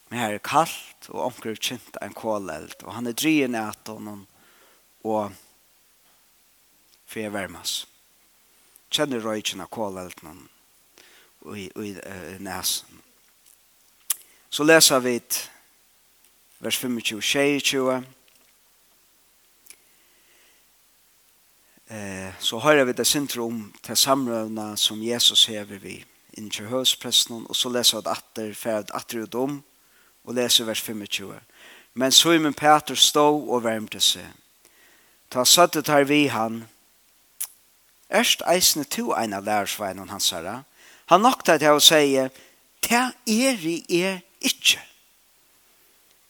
Men 0.08 0.18
her 0.18 0.34
er 0.34 0.38
kaldt 0.38 1.08
og 1.08 1.24
omkring 1.24 1.56
kjent 1.58 1.96
en 2.02 2.14
kåleld, 2.14 2.84
og 2.84 2.94
han 2.94 3.06
er 3.06 3.12
drien 3.12 3.54
et 3.54 3.88
honom 3.88 4.26
og 5.02 5.32
fyr 7.06 7.30
värmas. 7.30 7.86
Kjenner 8.90 9.20
røyken 9.20 9.60
av 9.64 9.72
kåleldene 9.74 10.48
og 11.44 11.58
i, 11.58 11.66
i, 11.66 11.90
i, 11.90 12.38
i. 12.38 12.60
Så 14.50 14.64
leser 14.64 15.02
vi 15.02 15.18
vers 16.64 16.76
25 16.78 17.16
og 17.16 17.22
26. 17.22 18.04
Eh, 21.90 22.32
så 22.38 22.58
hører 22.58 22.84
vi 22.84 22.92
det 22.92 23.06
sinter 23.06 23.42
om 23.44 23.72
til 23.82 23.96
samrøvene 23.96 24.76
som 24.80 25.02
Jesus 25.02 25.44
hever 25.44 25.78
vi 25.82 25.98
inn 26.38 26.48
til 26.50 26.70
høspresten, 26.72 27.44
og 27.48 27.56
så 27.56 27.68
leser 27.68 28.00
vi 28.00 28.10
atter, 28.10 28.54
ferd 28.56 28.94
atter 28.96 29.26
og 29.26 29.32
dom, 29.32 29.58
og 30.24 30.34
leser 30.34 30.64
vers 30.64 30.80
25. 30.80 31.34
Men 31.94 32.12
Simon 32.12 32.54
Peter 32.54 32.94
stod 32.94 33.44
og 33.48 33.62
varmte 33.64 34.00
seg. 34.00 34.24
Ta 35.30 35.44
sattet 35.44 35.92
her 35.92 36.08
vi 36.08 36.26
han. 36.32 36.64
Erst 38.08 38.42
eisne 38.48 38.84
to 38.84 39.12
ein 39.12 39.36
av 39.36 39.44
lærersveinen 39.44 40.08
hans 40.08 40.30
herre. 40.32 40.62
Han 41.12 41.20
nokta 41.20 41.58
til 41.58 41.76
å 41.76 41.84
si, 41.84 42.16
«Ta 42.80 43.10
er 43.28 43.68
i 43.68 43.78
er 44.00 44.20
ikkje.» 44.40 44.93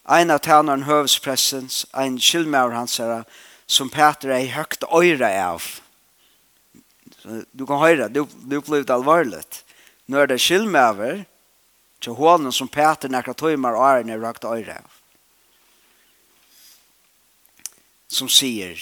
Ein 0.05 0.29
av 0.29 0.43
tænaren 0.45 0.85
høvespressens, 0.85 1.87
ein 1.97 2.19
kylmær 2.21 2.75
hans 2.77 2.99
herre, 3.01 3.23
som 3.65 3.89
Peter 3.89 4.35
er 4.35 4.43
i 4.45 4.51
høgt 4.53 4.85
øyre 4.85 5.31
av. 5.41 5.65
Du 7.57 7.65
kan 7.65 7.81
høre, 7.81 8.11
du, 8.13 8.27
du 8.29 8.59
ble 8.61 8.83
alvorlig. 8.93 9.41
Nå 10.07 10.21
er 10.21 10.29
det 10.29 10.43
kylmæver, 10.45 11.25
til 12.05 12.19
hånden 12.19 12.53
som 12.53 12.69
Peter 12.69 13.09
nekra 13.09 13.33
tøymer 13.33 13.79
og 13.81 14.05
er 14.05 14.27
høgt 14.27 14.45
øyre 14.45 14.77
av. 14.77 15.01
Som 18.13 18.29
sier, 18.29 18.77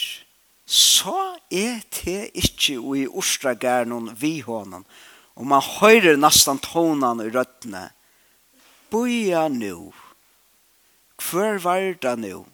så 0.67 1.38
er 1.47 1.85
det 2.02 2.33
ikke 2.35 2.81
i 2.99 3.07
orstragærnen 3.07 4.11
vi 4.19 4.41
hånden, 4.43 4.83
og 5.38 5.47
man 5.47 5.62
høyrer 5.79 6.19
nesten 6.19 6.59
tonen 6.59 7.23
i 7.23 7.31
røttene. 7.31 7.93
Bøya 8.91 9.47
nu 9.49 9.93
Hver 11.31 11.59
var 11.59 11.95
det 12.02 12.19
nu 12.19 12.45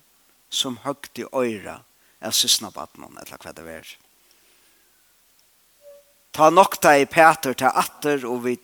som 0.48 0.76
høgt 0.84 1.18
i 1.18 1.24
øyra 1.34 1.82
av 2.20 2.34
at 2.34 2.74
badnån, 2.74 3.18
eller 3.18 3.38
hva 3.38 3.52
det 3.52 3.64
var? 3.64 3.96
Ta 6.32 6.50
nokta 6.50 6.96
i 6.98 7.06
Peter 7.06 7.52
til 7.52 7.70
atter, 7.74 8.26
og 8.26 8.44
vi 8.44 8.58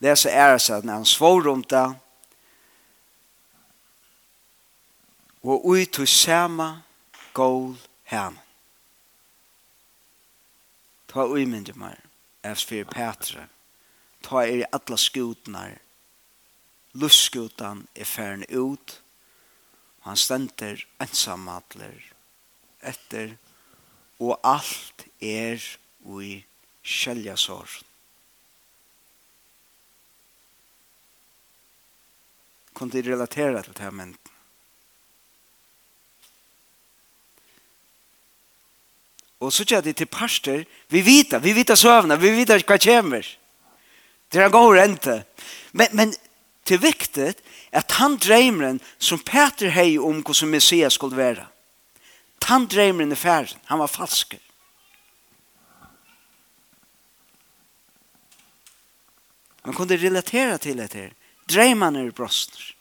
leser 0.00 0.30
æreset 0.30 0.84
når 0.84 0.92
han 0.92 1.06
svår 1.06 1.48
om 1.48 1.62
det. 1.62 1.86
Og 5.42 5.66
ut 5.66 5.92
til 5.92 6.08
sama 6.08 6.82
gål 7.34 7.76
hen. 8.10 8.38
Ta 11.08 11.26
uimyndig 11.26 11.76
mer, 11.78 12.00
efter 12.42 12.68
fyrir 12.68 12.90
Petre. 12.90 13.48
Ta 14.22 14.42
er 14.42 14.62
i 14.62 14.70
alla 14.72 14.96
skutnar. 14.96 15.78
Lustskutan 16.94 17.86
er 17.94 18.04
færen 18.04 18.44
ut, 18.50 19.02
Han 20.06 20.18
stender 20.18 20.84
ensamadler 21.02 21.98
etter 22.86 23.34
og 24.22 24.38
alt 24.46 25.02
er 25.18 25.60
ui 26.06 26.38
skjeljasorn. 26.86 27.82
Kunne 32.76 32.92
de 32.92 33.02
relatera 33.02 33.62
til 33.64 33.74
det 33.74 33.82
her 33.82 33.94
menten? 33.96 34.32
Og 39.40 39.52
så 39.52 39.66
kjær 39.68 39.82
det 39.84 39.96
til 39.98 40.08
parster, 40.08 40.62
vi 40.88 41.02
vita, 41.04 41.38
vi 41.42 41.52
vita 41.56 41.76
søvna, 41.76 42.16
vi 42.16 42.30
vita 42.32 42.56
hva 42.56 42.78
kjemmer. 42.80 43.26
Det 44.32 44.40
er 44.40 44.48
en 44.48 44.54
god 44.54 44.76
rente. 44.78 45.16
Men, 45.76 45.92
men 45.92 46.14
til 46.66 46.82
viktig 46.82 47.34
at 47.72 47.92
han 47.98 48.16
dreimeren 48.20 48.80
som 48.98 49.22
Peter 49.22 49.70
hei 49.70 49.96
om 49.98 50.22
hvordan 50.22 50.50
Messias 50.50 50.98
skulle 50.98 51.16
være. 51.16 51.46
Han 52.46 52.66
dreimeren 52.70 53.12
i 53.12 53.18
færen. 53.18 53.58
Han 53.66 53.78
var 53.78 53.90
falsk. 53.90 54.36
Man 59.64 59.74
kunde 59.74 59.96
relatera 59.96 60.56
til 60.56 60.78
det 60.78 60.92
her. 60.92 61.10
Dreiman 61.50 61.96
er 61.96 62.10
brostner. 62.10 62.72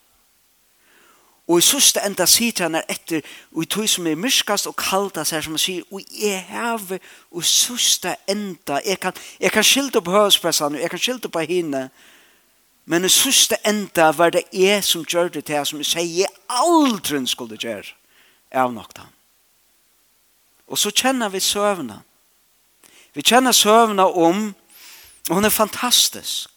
Og 1.47 1.59
i 1.61 1.61
sørste 1.61 2.01
enda 2.01 2.25
sier 2.25 2.63
han 2.65 2.77
er 2.79 2.87
etter 2.89 3.21
og 3.53 3.61
i 3.61 3.67
tog 3.69 3.85
som 3.89 4.07
er 4.09 4.17
myrskast 4.17 4.65
og 4.65 4.73
kaldast 4.81 5.33
her 5.33 5.43
som 5.45 5.53
han 5.53 5.61
sier 5.61 5.85
og 5.93 6.01
jeg 6.09 6.39
har 6.47 6.81
og 6.81 7.41
i 7.41 7.45
sørste 7.45 8.15
enda 8.29 8.79
jeg 8.85 8.97
kan, 8.99 9.13
jeg 9.39 9.53
kan 9.53 9.63
skilte 9.63 10.01
på 10.01 10.15
hørespressan 10.15 10.79
jeg 10.81 10.89
kan 10.89 11.01
skilte 11.01 11.29
på 11.29 11.45
hinne 11.45 11.83
Men 12.85 13.05
i 13.05 13.09
sørste 13.09 13.57
enda 13.65 14.11
var 14.13 14.33
det 14.35 14.45
jeg 14.53 14.83
som 14.85 15.05
gjør 15.05 15.31
det 15.33 15.45
til 15.47 15.65
som 15.65 15.81
jeg 15.81 15.89
sier 15.89 16.25
jeg 16.25 16.33
aldri 16.53 17.23
skulle 17.27 17.57
gjøre 17.57 17.95
av 18.53 18.73
nok 18.73 18.93
da. 18.93 19.07
Og 20.69 20.77
så 20.77 20.91
kjenner 20.93 21.29
vi 21.29 21.41
søvna. 21.41 21.99
Vi 23.13 23.21
kjenner 23.21 23.51
søvna 23.53 24.05
om, 24.05 24.53
og 25.29 25.35
hun 25.35 25.45
er 25.45 25.53
fantastisk. 25.53 26.49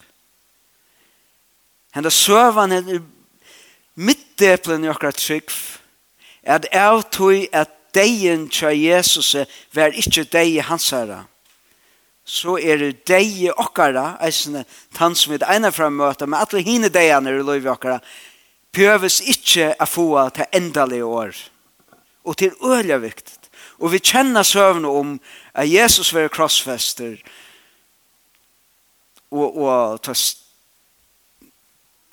Henda 1.95 2.09
søvan 2.09 2.71
er 2.71 3.01
middeplen 3.95 4.85
i 4.85 4.89
okra 4.89 5.11
trygg 5.11 5.49
at 6.43 6.67
av 6.75 7.01
tog 7.11 7.47
at 7.53 7.73
deien 7.93 8.45
tja 8.53 8.69
Jesus 8.73 9.33
var 9.73 9.97
ikkje 9.97 10.27
dei 10.29 10.59
hans 10.61 10.91
herra 10.93 11.23
så 12.29 12.59
er 12.61 12.77
det 12.77 13.07
deg 13.09 13.47
okkara, 13.57 14.19
eisne, 14.21 14.61
tann 14.93 15.15
som 15.17 15.33
vi 15.33 15.39
eina 15.41 15.71
fra 15.73 15.89
møte, 15.89 16.27
men 16.29 16.37
alle 16.37 16.61
hine 16.65 16.89
degene 16.93 17.33
i 17.33 17.41
løyve 17.41 17.71
okkara, 17.73 17.97
prøves 18.75 19.17
ikkje 19.25 19.71
a 19.81 19.87
få 19.89 20.29
til 20.35 20.45
endelige 20.53 21.05
år. 21.05 21.33
Og 22.29 22.37
til 22.37 22.53
øyla 22.61 22.99
viktig. 23.01 23.33
Og 23.79 23.93
vi 23.95 23.99
kjenner 24.03 24.43
søvn 24.43 24.85
om 24.85 25.19
at 25.55 25.71
Jesus 25.71 26.13
var 26.13 26.29
krossfester, 26.29 27.17
og, 29.31 29.57
og 29.57 30.01
ta 30.03 30.13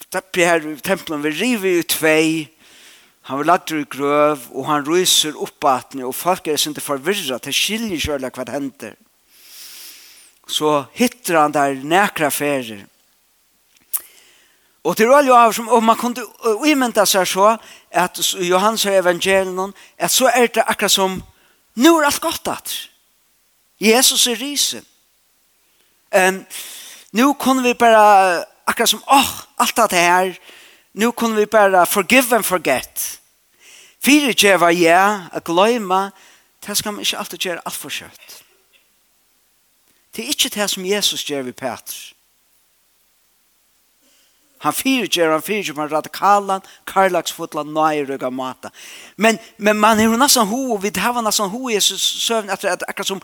steppi 0.06 0.44
her 0.44 0.64
i 0.64 0.76
tempelen, 0.84 1.24
vi 1.24 1.34
river 1.36 1.80
i 1.80 1.88
tvei, 1.88 2.48
han 3.26 3.40
vil 3.40 3.48
lagt 3.50 3.72
i 3.74 3.82
grøv, 3.90 4.38
og 4.54 4.68
han 4.68 4.86
ryser 4.86 5.36
opp 5.36 5.64
at 5.66 5.96
og 5.98 6.14
folk 6.14 6.46
er 6.48 6.56
ikke 6.56 6.80
forvirret, 6.80 7.44
det 7.44 7.54
skiljer 7.54 7.98
ikke 7.98 8.30
hva 8.30 8.44
det 8.46 8.54
hender 8.54 8.94
så 10.46 10.84
hittar 10.92 11.34
han 11.34 11.52
där 11.52 11.74
näkra 11.74 12.30
färger. 12.30 12.86
Och 14.82 14.96
till 14.96 15.10
alla 15.12 15.46
av 15.46 15.52
som 15.52 15.68
om 15.68 15.84
man 15.84 15.96
kunde 15.96 16.26
invänta 16.66 17.06
sig 17.06 17.26
så 17.26 17.58
att 17.92 18.34
Johans 18.34 18.86
evangelion 18.86 19.72
att 19.98 20.12
så 20.12 20.28
är 20.28 20.48
det 20.54 20.62
akkurat 20.62 20.92
som 20.92 21.22
nu 21.74 21.88
är 21.88 22.04
allt 22.04 22.18
gott 22.18 22.48
att 22.48 22.74
Jesus 23.78 24.26
är 24.26 24.36
risen. 24.36 24.84
Um, 26.10 26.44
nu 27.10 27.34
kunde 27.34 27.62
vi 27.62 27.74
bara 27.74 28.44
akkurat 28.64 28.90
som 28.90 29.02
åh, 29.06 29.20
oh, 29.20 29.42
allt 29.56 29.76
det 29.90 29.96
här 29.96 30.38
nu 30.92 31.12
kunde 31.12 31.36
vi 31.36 31.46
bara 31.46 31.86
forgive 31.86 32.36
and 32.36 32.44
forget. 32.44 33.20
Fyre 34.00 34.32
tjeva 34.32 34.72
ja, 34.72 35.20
a 35.32 35.40
gløyma, 35.40 36.10
det 36.66 36.76
skal 36.76 36.92
man 36.92 37.02
ikke 37.04 37.18
alltid 37.18 37.38
gjøre 37.38 37.60
alt 37.64 37.76
for 37.76 37.92
kjøtt. 37.92 38.45
Det 40.16 40.24
er 40.24 40.28
ikke 40.32 40.54
det 40.54 40.70
som 40.72 40.84
Jesus 40.84 41.24
gjør 41.28 41.42
vi 41.42 41.52
Petrus. 41.52 42.12
Han 44.64 44.72
fyrtjer, 44.72 45.30
han 45.30 45.42
fyrtjer 45.44 45.76
han 45.76 45.90
radikalan, 45.92 46.64
karlagsfotla, 46.88 47.66
nøyrøga 47.68 48.30
mata. 48.32 48.70
Men, 49.16 49.38
men 49.56 49.76
man 49.76 50.00
er 50.00 50.08
jo 50.08 50.16
nesten 50.16 50.48
ho, 50.48 50.78
vi 50.80 50.90
har 50.96 51.20
nesten 51.20 51.52
ho 51.52 51.68
i 51.68 51.76
Jesus 51.76 52.02
søvn 52.24 52.48
etter 52.50 52.72
at 52.72 52.86
akkurat 52.88 53.12
som, 53.12 53.20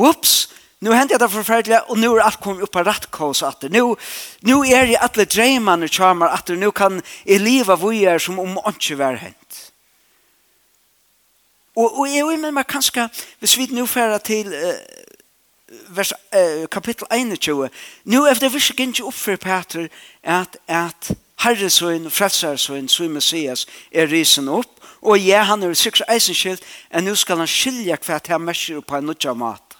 whoops, 0.00 0.48
nu 0.80 0.94
hendte 0.96 1.12
jeg 1.12 1.20
det 1.20 1.28
forferdelige, 1.30 1.82
og 1.92 1.98
nu 2.00 2.14
er 2.14 2.24
alt 2.24 2.40
kommet 2.40 2.64
opp 2.64 2.78
av 2.80 2.86
rattkås 2.88 3.42
atter. 3.44 3.68
Nu, 3.68 3.98
nu 4.48 4.62
er 4.64 4.88
jeg 4.88 5.02
alle 5.04 5.26
dreimene 5.28 5.90
kjamar 5.92 6.32
atter, 6.32 6.56
nu 6.56 6.72
kan 6.72 7.02
jeg 7.28 7.44
liva 7.44 7.76
vujer 7.76 8.18
som 8.18 8.40
om 8.40 8.56
ikke 8.72 8.96
var 8.96 9.20
hent. 9.20 9.58
Og, 11.76 12.00
og 12.00 12.08
jeg 12.08 12.40
men 12.40 12.56
meg 12.56 12.66
kanskje, 12.66 13.06
hvis 13.38 13.58
vi 13.60 13.68
nu 13.76 13.84
færa 13.86 14.18
til 14.24 14.48
uh, 14.48 14.80
vers, 15.88 16.12
uh, 16.34 16.66
kapittel 16.66 17.06
21. 17.10 17.70
Nu 18.04 18.28
efter 18.28 18.48
vi 18.48 18.60
ska 18.60 18.82
inte 18.82 19.02
upp 19.02 19.14
för 19.14 19.36
Peter 19.36 19.88
at, 20.22 20.56
at 20.66 21.10
Herresøyen, 21.36 22.10
Frelsersøyen, 22.10 22.88
så 22.88 23.02
Messias 23.02 23.66
er 23.92 24.06
risen 24.06 24.48
upp. 24.48 24.80
og 25.02 25.18
ja, 25.18 25.42
han 25.42 25.62
er 25.62 25.74
sikkert 25.74 26.08
eisenskilt. 26.08 26.62
Och 26.90 27.04
nu 27.04 27.16
skal 27.16 27.38
han 27.38 27.46
skilja 27.46 27.96
hva 27.96 28.14
at 28.14 28.26
han 28.26 28.40
merker 28.40 28.80
på 28.80 28.96
en 28.96 29.04
nødja 29.04 29.34
mat. 29.34 29.76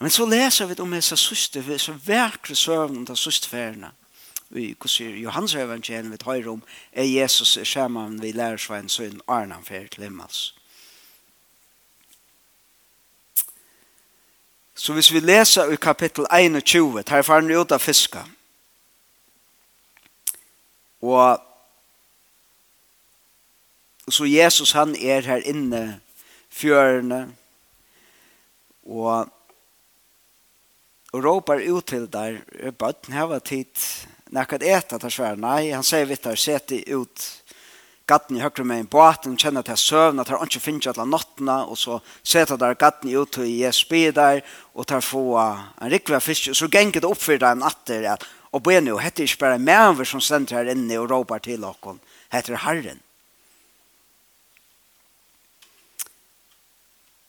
Men 0.00 0.10
så 0.10 0.26
leser 0.26 0.66
vi 0.66 0.74
om 0.82 0.92
hessa 0.92 1.16
søster, 1.16 1.78
så 1.78 1.92
verkre 2.06 2.54
søvnen 2.54 3.06
av 3.10 3.16
søsterferdene. 3.16 3.92
Vi 4.50 4.74
kusir 4.74 5.14
Johans 5.16 5.54
evangelium 5.54 6.10
vi 6.10 6.16
tar 6.16 6.48
om, 6.48 6.62
er 6.92 7.04
Jesus 7.04 7.56
er 7.56 7.64
sammen 7.64 8.20
vi 8.22 8.32
lærer 8.32 8.56
svein 8.56 8.88
sønn 8.88 9.20
Arnan 9.28 9.64
fer 9.64 9.86
til 9.90 10.02
himmels. 10.02 10.54
Så 14.74 14.92
hvis 14.92 15.12
vi 15.12 15.20
leser 15.20 15.72
i 15.72 15.76
kapittel 15.76 16.26
21, 16.30 17.02
tar 17.02 17.20
jeg 17.22 17.28
faren 17.28 17.50
ut 17.50 17.72
av 17.72 17.78
fiska. 17.78 18.24
Og 21.04 21.38
så 24.10 24.26
Jesus 24.28 24.72
han 24.72 24.96
er 24.96 25.24
her 25.24 25.46
inne 25.46 26.00
fjørene 26.52 27.26
og 28.84 29.30
og 31.14 31.22
råpar 31.22 31.62
ut 31.62 31.86
til 31.86 32.08
der 32.10 32.40
bøtten 32.74 33.14
hava 33.14 33.38
tid 33.38 33.70
nekket 34.34 34.64
et 34.66 34.82
eta 34.82 34.98
tar 34.98 35.12
svær 35.14 35.36
nei 35.38 35.70
han 35.70 35.86
sier 35.86 36.08
vitt 36.10 36.24
der 36.26 36.40
seti 36.40 36.80
ut 36.90 37.26
gatten 38.06 38.36
i 38.36 38.42
høyre 38.42 38.64
med 38.68 38.82
en 38.82 38.88
båt, 38.90 39.26
og 39.26 39.38
kjenner 39.40 39.64
til 39.64 39.78
søvn, 39.80 40.20
at 40.20 40.28
han 40.28 40.48
ikke 40.48 40.60
finner 40.60 40.92
alle 40.92 41.06
nottene, 41.08 41.56
og 41.64 41.78
så 41.80 41.98
setter 42.22 42.60
der 42.60 42.76
gatten 42.76 43.12
ut 43.16 43.38
i 43.40 43.62
Jesu 43.62 43.86
by 43.88 44.02
der, 44.14 44.42
og 44.74 44.88
tar 44.88 45.04
få 45.04 45.24
en 45.40 45.92
rikve 45.92 46.20
fisk, 46.20 46.52
så 46.52 46.68
ganger 46.68 47.00
det 47.00 47.08
opp 47.08 47.22
for 47.22 47.40
deg 47.40 47.56
en 47.56 47.64
atter, 47.64 48.04
at, 48.12 48.26
og 48.52 48.62
be 48.66 48.76
nu, 48.84 48.98
hette 49.00 49.24
ikke 49.24 49.40
bare 49.46 49.58
med 49.58 50.04
som 50.06 50.20
sender 50.20 50.60
her 50.60 50.70
inne 50.74 51.00
og 51.00 51.10
råper 51.10 51.42
til 51.42 51.64
dere, 51.64 51.96
heter 52.32 52.60
Herren. 52.66 53.00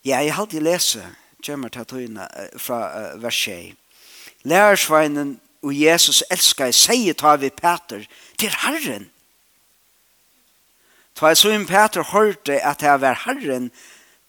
Ja, 0.06 0.20
jeg 0.22 0.36
har 0.36 0.44
alltid 0.44 0.62
lese, 0.62 1.02
kommer 1.46 1.70
til 1.70 1.86
tøyene 1.86 2.28
fra 2.62 2.78
uh, 3.16 3.24
vers 3.24 3.40
6. 3.42 3.74
Lærersveinen 4.46 5.40
og 5.66 5.74
Jesus 5.74 6.22
elsker, 6.30 6.70
sier 6.70 7.18
ta 7.18 7.34
vi 7.42 7.50
Peter 7.50 8.06
til 8.38 8.54
Herren, 8.62 9.10
Ta 11.16 11.32
jeg 11.32 11.40
så 11.40 11.52
inn 11.56 11.68
Peter 11.68 12.04
hørte 12.12 12.60
at 12.60 12.84
jeg 12.84 13.02
var 13.02 13.22
herren, 13.24 13.70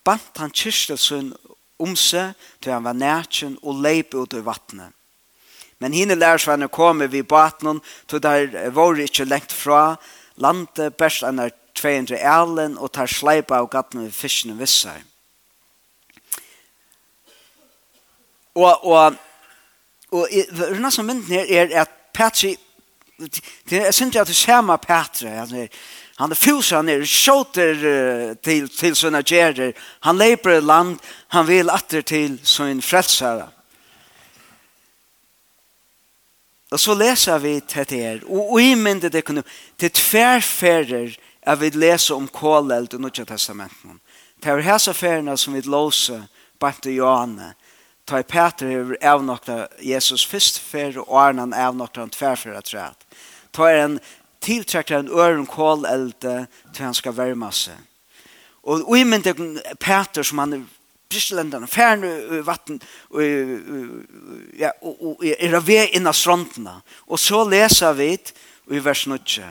bant 0.07 0.39
han 0.39 0.55
kyrstelsen 0.55 1.33
om 1.83 1.97
seg 1.99 2.37
til 2.63 2.73
han 2.73 2.87
var 2.87 2.95
nætjen 2.95 3.57
og 3.63 3.83
leip 3.83 4.15
ut 4.15 4.37
i 4.37 4.45
vattnet. 4.45 4.95
Men 5.79 5.93
hine 5.93 6.15
lærersvenner 6.15 6.71
kom 6.73 7.01
vi 7.01 7.07
vid 7.07 7.29
baten, 7.29 7.83
til 8.09 8.23
der 8.23 8.71
var 8.71 8.97
ikke 8.97 9.25
lengt 9.25 9.53
fra 9.53 9.97
landet, 10.37 10.95
best 10.97 11.27
enn 11.27 11.43
200 11.77 12.17
elen, 12.17 12.79
og 12.79 12.93
tar 12.93 13.11
sleipa 13.11 13.59
av 13.61 13.69
gattene 13.69 14.07
ved 14.07 14.15
fiskene 14.17 14.57
visser. 14.57 15.03
Og, 18.57 18.87
og, 18.87 19.19
og, 20.13 20.29
hun 20.73 20.85
er 20.85 20.95
som 20.95 21.05
mynden 21.05 21.29
her 21.29 21.45
er 21.51 21.83
at 21.83 21.93
Petri, 22.17 22.55
det 23.69 23.83
er 23.83 23.93
synd 23.93 24.17
at 24.17 24.29
du 24.29 24.35
ser 24.37 24.63
meg 24.65 24.81
Petri, 24.81 25.29
han 25.29 25.53
er, 25.53 25.69
Han 26.17 26.35
fusar 26.35 26.83
ner, 26.83 27.05
skjuter 27.05 28.35
til, 28.43 28.69
til 28.69 28.97
sina 28.97 29.21
gärder. 29.23 29.73
Han 30.01 30.19
leper 30.19 30.57
i 30.57 30.61
land, 30.61 30.99
han 31.29 31.47
vil 31.47 31.71
atter 31.71 32.01
til 32.01 32.41
sin 32.45 32.81
frälsare. 32.81 33.51
Og 36.71 36.81
så 36.81 36.95
leser 36.95 37.39
vi 37.39 37.61
til 37.61 37.85
det 37.89 37.99
her, 37.99 38.21
og 38.29 38.61
i 38.63 38.75
myndet 38.75 39.13
det 39.13 39.25
kunne, 39.25 39.45
til 39.79 39.91
tverferer 39.91 41.15
jeg 41.47 41.61
vil 41.61 41.79
lese 41.79 42.15
om 42.15 42.27
kåleld 42.29 42.95
og 42.95 43.01
Norge 43.01 43.25
Testamenten. 43.25 44.01
Det 44.43 44.51
er 44.51 44.65
hese 44.67 44.95
ferene 44.95 45.37
som 45.39 45.55
vi 45.55 45.63
låser 45.63 46.25
bant 46.61 46.87
i 46.87 46.97
Johanne. 46.97 47.53
Ta 48.07 48.19
i 48.19 48.27
Peter 48.27 48.67
hever 48.67 48.99
avnokta 49.03 49.67
Jesus 49.83 50.27
fyrst 50.27 50.59
fer, 50.59 50.99
og 50.99 51.15
Arnan 51.23 51.55
avnokta 51.55 52.03
han 52.03 52.11
tverferer 52.11 52.67
træt. 52.67 53.07
Ta 53.53 53.71
er 53.71 53.85
en 53.85 53.99
tiltrekker 54.47 55.03
en 55.03 55.11
øren 55.11 55.47
kålelde 55.51 56.47
til 56.73 56.85
han 56.85 56.97
skal 56.97 57.17
varme 57.17 57.51
seg. 57.53 57.77
Og 58.67 58.81
i 58.81 59.03
uimyndig 59.03 59.35
Peter 59.83 60.27
som 60.27 60.43
han 60.43 60.59
er 60.59 60.65
Brislendene, 61.07 61.69
færen 61.71 62.03
i 62.03 62.41
vatten 62.43 62.81
og, 63.15 63.21
ja, 64.59 64.73
og, 64.83 64.97
og 65.07 65.21
er 65.23 65.55
av 65.55 65.63
vei 65.69 65.85
innan 65.95 66.17
strandene. 66.17 66.81
Og 67.07 67.21
så 67.23 67.45
leser 67.47 67.95
vi 67.95 68.09
i 68.75 68.81
vers 68.83 69.05
9. 69.07 69.45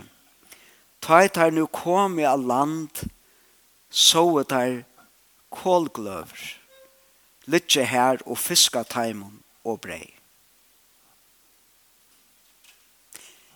Ta 0.99 1.21
et 1.23 1.39
her 1.39 1.55
nu 1.55 1.63
kom 1.71 2.19
i 2.19 2.27
av 2.27 2.43
land 2.43 3.05
så 3.89 4.25
et 4.41 4.51
her 4.51 4.75
kålgløver. 5.55 6.43
Lytje 7.47 7.87
her 7.87 8.19
og 8.25 8.37
fiska 8.41 8.83
taimen 8.83 9.39
og 9.63 9.79
brei. 9.79 10.14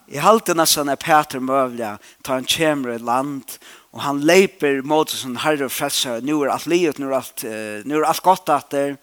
I 0.10 0.18
halte 0.18 0.56
nesten 0.58 0.90
er 0.90 0.98
Peter 0.98 1.42
møvlig, 1.44 1.92
tar 2.26 2.40
han 2.40 2.48
kjemre 2.50 2.98
land, 2.98 3.60
og 3.94 4.02
han 4.02 4.24
leiper 4.26 4.82
mot 4.82 5.12
sin 5.14 5.38
herre 5.44 5.68
og 5.68 5.74
frelse, 5.74 6.16
nå 6.26 6.40
er 6.42 6.54
alt 6.54 6.66
livet, 6.70 6.98
nå 6.98 7.12
er 7.12 7.18
alt, 7.20 7.44
uh, 7.46 7.86
er 7.86 8.06
alt 8.10 8.26
godt 8.26 8.50
etter. 8.54 8.98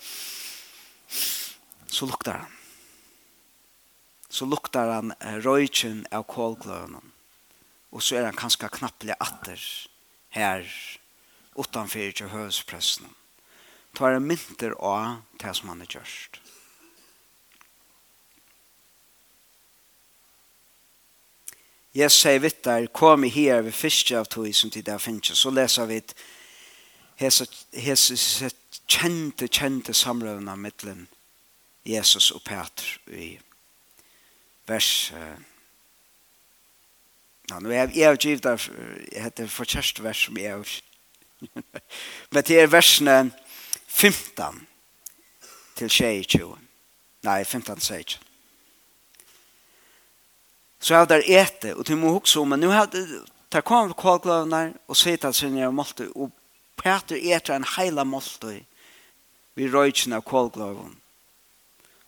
Så 1.86 2.08
lukter 2.10 2.40
han. 2.40 2.52
Så 4.26 4.48
lukter 4.50 4.90
han 4.96 5.14
uh, 5.14 5.36
røyken 5.46 6.02
av 6.10 6.26
kålgløvene, 6.30 7.02
Og 7.94 8.02
så 8.02 8.18
er 8.18 8.26
han 8.26 8.36
kanskje 8.36 8.68
knappelig 8.68 9.14
atter 9.22 9.62
her, 10.34 10.66
utanfor 11.54 12.10
til 12.12 12.28
høvespressen. 12.34 13.06
Tar 13.94 14.18
en 14.18 14.26
mynter 14.26 14.74
av 14.82 15.22
det 15.38 15.54
som 15.56 15.70
han 15.70 15.80
har 15.80 15.94
gjørst. 15.94 16.45
Jeg 21.96 22.12
sier 22.12 22.38
vidt 22.44 22.64
der, 22.64 22.86
kom 22.92 23.24
i 23.24 23.28
her 23.32 23.62
ved 23.64 23.72
første 23.72 24.18
av 24.18 24.26
tog 24.28 24.50
som 24.54 24.70
til 24.70 24.84
det 24.84 25.00
finnes. 25.00 25.38
Så 25.38 25.50
leser 25.50 25.86
vi 25.88 26.02
Jesus 27.86 28.42
kjente, 28.84 29.48
kjente 29.48 29.94
samrøvene 29.96 30.52
av 30.52 30.60
midtelen 30.60 31.06
Jesus 31.86 32.30
og 32.34 32.42
Peter 32.44 32.98
i 33.16 33.38
vers 34.68 35.12
uh, 35.16 35.36
Ja, 37.48 37.60
nu 37.60 37.74
är 37.74 37.90
jag 37.94 38.24
givet 38.24 38.42
där 38.42 38.70
heter 39.12 39.46
for 39.46 39.64
första 39.64 40.02
vers 40.02 40.26
som 40.26 40.36
jeg 40.36 40.46
er 40.46 40.82
Men 42.30 42.42
det 42.42 42.60
er 42.60 42.66
versene 42.66 43.30
15 43.86 44.66
til 45.76 45.88
22. 45.90 46.58
nei, 47.22 47.44
15 47.44 47.76
til 47.76 48.04
22. 48.04 48.25
Så 50.80 50.94
har 50.94 51.06
det 51.06 51.24
ete, 51.26 51.74
og 51.76 51.86
til 51.86 51.96
må 51.96 52.12
hukse 52.12 52.40
om, 52.40 52.48
men 52.48 52.60
nu 52.60 52.68
har 52.68 52.86
det, 52.92 53.06
der 53.52 53.60
kom 53.60 53.94
kålgløvner, 53.94 54.74
og 54.88 54.96
sitter 54.96 55.32
seg 55.32 55.54
ned 55.54 55.68
og 55.68 55.74
målte, 55.74 56.08
og 56.14 56.32
Peter 56.76 57.16
etter 57.16 57.56
en 57.56 57.66
heila 57.76 58.04
målte, 58.04 58.60
vi 59.56 59.70
røyken 59.72 60.12
av 60.12 60.24
kålgløvene, 60.28 60.96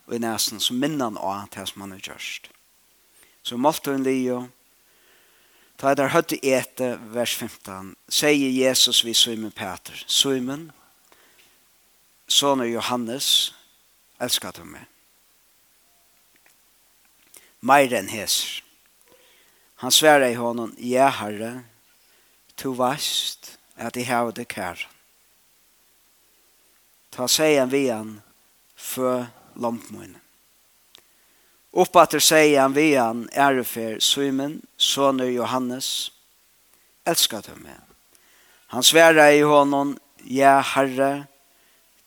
og 0.06 0.14
i 0.14 0.20
næsten, 0.20 0.60
så 0.60 0.74
minner 0.74 1.08
han 1.08 1.18
av 1.20 1.48
det 1.54 1.66
som 1.68 1.84
han 1.84 1.96
har 1.96 2.04
gjørst. 2.10 2.50
Så 3.42 3.56
målte 3.56 3.92
hun 3.92 4.04
lio, 4.04 4.42
ta 5.80 5.94
der 5.94 6.12
høtte 6.12 6.36
ete, 6.44 6.96
vers 7.14 7.34
15, 7.36 7.94
sier 8.08 8.52
Jesus 8.52 9.04
vi 9.04 9.14
Simon 9.14 9.52
Peter, 9.52 9.96
Simon, 10.06 10.68
sånne 12.28 12.68
Johannes, 12.68 13.54
elsker 14.20 14.52
du 14.56 14.64
meg 14.68 14.84
meir 17.60 17.92
enn 17.94 18.10
heser. 18.10 18.62
Han 19.78 19.94
sverre 19.94 20.30
i 20.32 20.38
honom, 20.38 20.74
ja 20.78 21.08
herre, 21.20 21.62
to 22.58 22.72
vast 22.74 23.58
at 23.78 23.96
i 23.96 24.06
hava 24.08 24.32
det 24.34 24.48
kær. 24.50 24.80
Ta 27.14 27.28
seien 27.30 27.70
vi 27.70 27.86
han, 27.90 28.18
fø 28.74 29.24
lompmoinen. 29.54 30.18
Oppater 31.78 32.18
seien 32.18 32.72
vi 32.74 32.94
han, 32.96 33.28
ærefer 33.30 34.00
Simon, 34.02 34.58
soner 34.76 35.28
Johannes, 35.30 36.10
elskat 37.06 37.46
du 37.46 37.58
meg. 37.60 37.78
Han 38.72 38.82
sværa 38.82 39.28
i 39.32 39.44
honom, 39.46 39.94
ja 40.24 40.58
herre, 40.74 41.28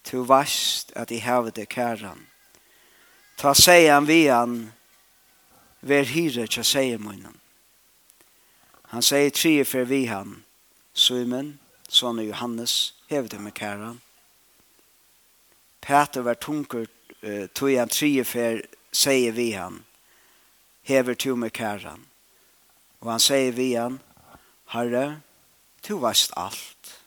to 0.04 0.26
vast 0.28 0.92
at 0.98 1.12
i 1.12 1.22
hava 1.22 1.54
det 1.56 1.70
kæran. 1.70 2.20
Ta 3.38 3.54
seien 3.54 4.06
vi 4.10 4.26
han, 4.28 4.74
ver 5.82 6.06
hyre 6.06 6.48
tja 6.48 6.64
seie 6.64 6.98
munnen. 6.98 7.38
Han 8.92 9.02
sier 9.02 9.32
tre 9.32 9.64
for 9.66 9.88
vi 9.88 10.06
han, 10.06 10.44
Simon, 10.94 11.60
son 11.88 12.20
av 12.20 12.26
Johannes, 12.26 12.94
hevde 13.08 13.40
med 13.40 13.54
kæran. 13.56 14.02
Peter 15.82 16.22
var 16.22 16.36
tunker, 16.36 16.88
uh, 17.24 17.48
tog 17.56 17.72
han 17.78 17.90
tre 17.90 18.12
for 18.28 18.62
sier 18.92 19.32
vi 19.32 19.52
han, 19.56 19.84
hever 20.84 21.16
to 21.16 21.36
med 21.36 21.54
kæran. 21.56 22.06
Og 23.00 23.12
han 23.12 23.24
sier 23.24 23.52
vi 23.56 23.74
han, 23.74 24.02
Herre, 24.72 25.22
tu 25.82 25.98
vast 26.00 26.36
alt. 26.38 26.98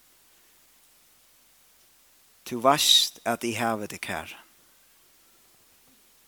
Tu 2.44 2.58
vast 2.60 3.20
at 3.24 3.44
i 3.44 3.52
havet 3.56 3.90
det 3.90 4.00
kæran. 4.00 4.43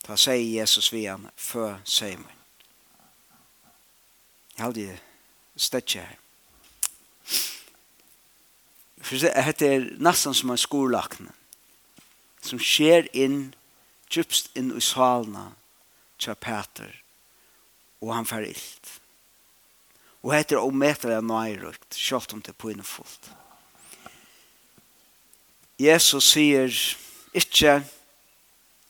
Da 0.07 0.17
sier 0.17 0.61
Jesus 0.61 0.93
vi 0.93 1.05
han 1.07 1.29
før 1.37 1.81
sier 1.85 2.19
man. 2.21 2.33
Jeg 4.57 4.65
hadde 4.65 4.99
støtt 5.57 5.97
her. 5.99 6.15
For 9.03 9.19
det 9.21 9.33
heter 9.47 9.91
nesten 10.03 10.35
som 10.35 10.51
en 10.51 10.61
skolakne 10.61 11.33
som 12.47 12.61
skjer 12.63 13.09
inn 13.15 13.55
djupst 14.11 14.53
inn 14.59 14.71
i 14.75 14.83
salene 14.83 15.49
til 16.23 16.39
Peter 16.39 16.95
og 18.01 18.15
han 18.15 18.29
fer 18.29 18.47
illt. 18.47 18.93
Og 20.23 20.35
heter 20.35 20.61
å 20.61 20.71
møte 20.75 21.11
det 21.11 21.23
nøyrukt, 21.25 21.97
kjøpt 21.97 22.35
om 22.35 22.43
det 22.45 22.55
på 22.59 22.73
innfullt. 22.73 23.31
Jesus 25.79 26.33
sier 26.33 26.73
ikke, 27.37 27.81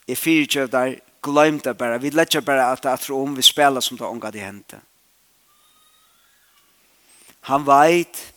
i 0.07 0.15
fyrtjøv 0.15 0.71
der, 0.71 0.99
glöm 1.27 1.59
det 1.59 1.75
bara. 1.75 1.99
Vi 1.99 2.11
lägger 2.11 2.41
bara 2.41 2.67
att 2.67 2.83
det 2.83 3.11
om 3.11 3.35
vi 3.35 3.43
spelar 3.43 3.81
som 3.81 3.97
det 3.97 4.05
ångar 4.05 4.33
det 4.33 4.39
hände. 4.39 4.81
Han 7.41 7.65
vet 7.65 8.33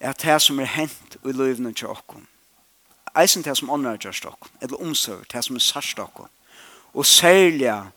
att 0.00 0.18
det 0.18 0.40
som 0.40 0.58
är 0.58 0.64
hänt 0.64 1.16
i 1.24 1.32
livet 1.32 1.76
til 1.76 1.86
okken, 1.86 2.26
eisen 3.14 3.42
det 3.42 3.56
som 3.56 3.70
åndrar 3.70 3.96
til 3.96 4.28
okken, 4.28 4.50
eller 4.60 4.82
omsøver, 4.82 5.24
det 5.32 5.44
som 5.44 5.56
er 5.56 5.60
sørst 5.60 5.98
okken, 5.98 6.26
og 6.94 7.06
særlig 7.06 7.90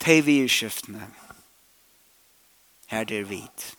til 0.00 0.26
virskiftene, 0.26 1.10
her 2.86 3.04
det 3.04 3.18
er 3.18 3.24
vit. 3.24 3.74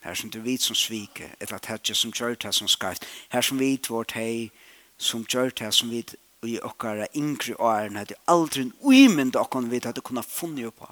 Her 0.00 0.14
som 0.14 0.30
det 0.30 0.38
er 0.38 0.42
vit 0.42 0.62
som 0.62 0.74
svike, 0.74 1.34
eller 1.40 1.54
at 1.54 1.68
det 1.68 1.90
er 1.90 1.94
som 1.94 2.12
gjør 2.12 2.34
det 2.34 2.54
som 2.54 2.68
skarft, 2.68 3.04
her 3.28 3.40
som 3.40 3.58
vit 3.58 3.90
vårt 3.90 4.12
hei, 4.12 4.50
som 4.96 5.24
gjør 5.24 5.48
det 5.48 5.74
som 5.74 5.90
vit 5.90 6.14
og 6.42 6.48
i 6.48 6.60
okkara 6.62 7.06
yngre 7.16 7.54
åren 7.60 7.96
hadde 8.00 8.16
aldri 8.26 8.62
en 8.62 8.74
uimend 8.80 9.36
okkara 9.36 9.68
vi 9.68 9.80
hadde 9.84 10.00
kunnet 10.00 10.24
funnet 10.24 10.74
på. 10.74 10.88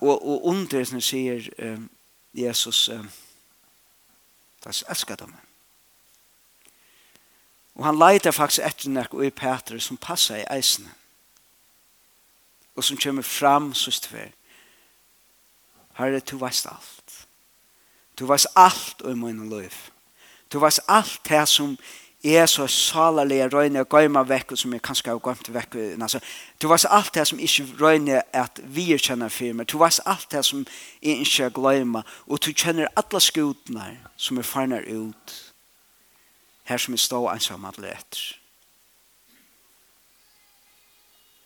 Og, 0.00 0.16
og 0.16 0.46
under 0.48 0.84
som 0.84 1.00
sier 1.04 1.44
um, 1.60 1.90
Jesus 2.32 2.88
eh, 2.88 3.04
das 4.64 4.84
er 4.88 5.16
dem. 5.16 5.34
Og 7.74 7.84
han 7.84 7.98
leiter 7.98 8.30
faktisk 8.30 8.64
etter 8.66 8.90
nek 8.90 9.14
og 9.14 9.24
i 9.24 9.30
Peter 9.30 9.78
som 9.78 9.96
passer 9.96 10.42
i 10.42 10.48
eisene 10.56 10.92
og 12.76 12.84
som 12.84 12.96
kommer 12.96 13.22
fram 13.22 13.74
sust 13.74 14.06
for. 14.08 14.30
Herre, 15.98 16.20
du 16.20 16.38
veist 16.40 16.66
alt. 16.66 16.99
Du 18.20 18.26
var 18.26 18.44
alt 18.56 19.02
i 19.04 19.14
min 19.14 19.48
liv. 19.48 19.72
Du 20.52 20.58
var 20.58 20.78
alt 20.88 21.20
det 21.28 21.48
som 21.48 21.78
er 22.24 22.46
så 22.46 22.66
salerlige 22.66 23.48
røyne 23.48 23.80
og 23.80 23.88
gøyma 23.88 24.20
vekk 24.28 24.52
som 24.60 24.74
jeg 24.76 24.82
kanskje 24.84 25.08
har 25.08 25.22
gøymt 25.24 25.48
vekk. 25.54 25.76
Altså, 26.02 26.20
du 26.62 26.68
var 26.68 26.84
alt 26.90 27.14
det 27.14 27.24
som 27.28 27.38
ikke 27.40 27.64
røyne 27.80 28.20
at 28.36 28.60
vi 28.64 28.98
kjenner 28.98 29.28
for. 29.32 29.64
Du 29.64 29.78
var 29.78 29.96
alt 30.06 30.26
det 30.32 30.44
som 30.44 30.66
jeg 31.02 31.24
ikke 31.24 31.50
gøyma 31.50 32.02
Og 32.26 32.44
du 32.44 32.52
kjenner 32.52 32.92
alle 32.96 33.20
skutene 33.20 33.98
som 34.16 34.38
er 34.38 34.42
farner 34.42 34.84
ut. 34.84 35.54
Her 36.64 36.76
som 36.76 36.92
jeg 36.92 36.98
står 36.98 37.32
ensam 37.32 37.64
alle 37.64 37.88
etter. 37.88 38.36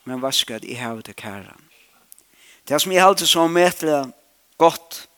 Men 0.04 0.18
hva 0.18 0.30
skal 0.32 0.64
jeg 0.66 0.82
ha 0.82 1.00
til 1.00 1.14
kæren? 1.14 1.70
Det 2.68 2.82
som 2.82 2.92
jeg 2.92 3.02
halte 3.02 3.26
så 3.26 3.46
møtelig 3.46 4.12
godt 4.58 5.08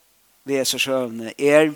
ved 0.47 0.61
Jesu 0.61 0.77
søvne 0.79 1.33
er 1.37 1.73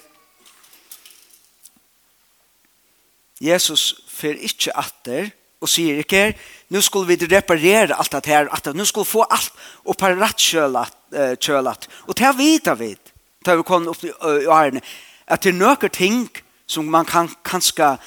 Jesus 3.42 3.96
fer 4.08 4.38
ikkje 4.38 4.74
atter 4.78 5.32
og 5.62 5.70
sier 5.70 6.02
ikke 6.02 6.36
nu 6.74 6.82
skulle 6.82 7.10
vi 7.10 7.28
reparere 7.36 7.98
alt 7.98 8.12
det 8.12 8.26
her, 8.26 8.48
at 8.50 8.76
nu 8.76 8.86
skulle 8.86 9.06
få 9.06 9.26
alt 9.30 9.52
og 9.86 9.98
på 9.98 10.06
parat 10.06 10.38
kjølat, 10.38 10.94
kjølat. 11.40 11.88
Og 12.08 12.16
til 12.16 12.26
det 12.26 12.38
vet 12.38 12.80
vi, 12.80 12.96
da 13.46 13.56
vi 13.56 13.64
kom 13.64 13.88
opp 13.88 14.04
i 14.04 14.14
årene, 14.48 14.82
at 15.28 15.44
det 15.44 15.52
er 15.52 15.60
noen 15.60 15.90
ting 15.90 16.30
som 16.68 16.86
man 16.86 17.06
kan 17.06 17.30
kanskje 17.44 17.98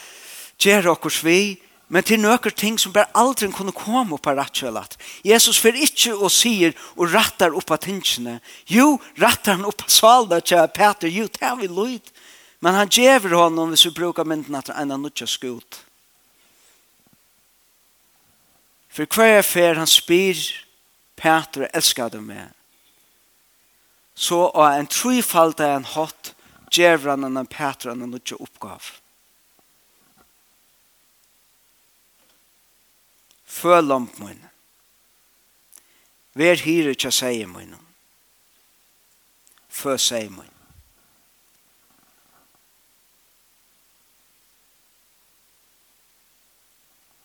gjøre 0.58 0.96
oss 0.96 1.24
ved, 1.24 1.60
Men 1.94 2.02
til 2.02 2.18
nøkker 2.18 2.50
ting 2.50 2.74
som 2.80 2.90
bare 2.90 3.12
aldri 3.14 3.46
kunne 3.54 3.70
komme 3.70 4.16
opp 4.16 4.26
av 4.26 4.40
rattkjølat. 4.40 4.96
Jesus 5.22 5.60
fer 5.62 5.76
ikke 5.78 6.16
og 6.16 6.32
sier 6.34 6.72
og 6.96 7.12
rattar 7.12 7.54
opp 7.54 7.70
av 7.70 7.84
tingene. 7.84 8.40
Jo, 8.66 8.96
rattar 9.22 9.60
han 9.60 9.68
opp 9.68 9.84
av 9.86 9.92
svalda 9.94 10.40
til 10.42 10.64
Peter, 10.74 11.06
jo, 11.06 11.28
det 11.30 11.46
er 11.46 11.54
vi 11.60 11.68
lyd. 11.70 12.10
Men 12.58 12.74
han 12.74 12.90
gjever 12.90 13.36
honom 13.38 13.70
hvis 13.70 13.86
vi 13.86 13.92
brukar 13.94 14.26
mynden 14.26 14.58
at 14.58 14.72
han 14.74 14.90
er 14.90 14.98
nødja 14.98 15.28
skut. 15.30 15.78
For 18.90 19.06
hver 19.06 19.46
fer 19.46 19.78
han 19.78 19.90
spyr 19.90 20.42
Peter, 21.14 21.68
elskar 21.70 22.10
du 22.10 22.18
meg. 22.26 22.50
Så 24.18 24.48
og 24.48 24.66
en 24.66 24.90
trifalda 24.90 25.76
en 25.76 25.86
hatt 25.94 26.34
gjever 26.74 27.14
han 27.14 27.30
enn 27.30 27.46
Peter 27.46 27.94
han 27.94 28.02
er 28.02 28.14
nødja 28.16 28.42
oppgav. 28.42 28.90
følamp 33.64 34.18
min. 34.20 34.40
Vær 36.36 36.60
hyre 36.66 36.94
tja 36.98 37.12
seie 37.14 37.46
mun. 37.48 37.72
Fø 39.72 39.96
seie 39.98 40.30
mun. 40.30 40.50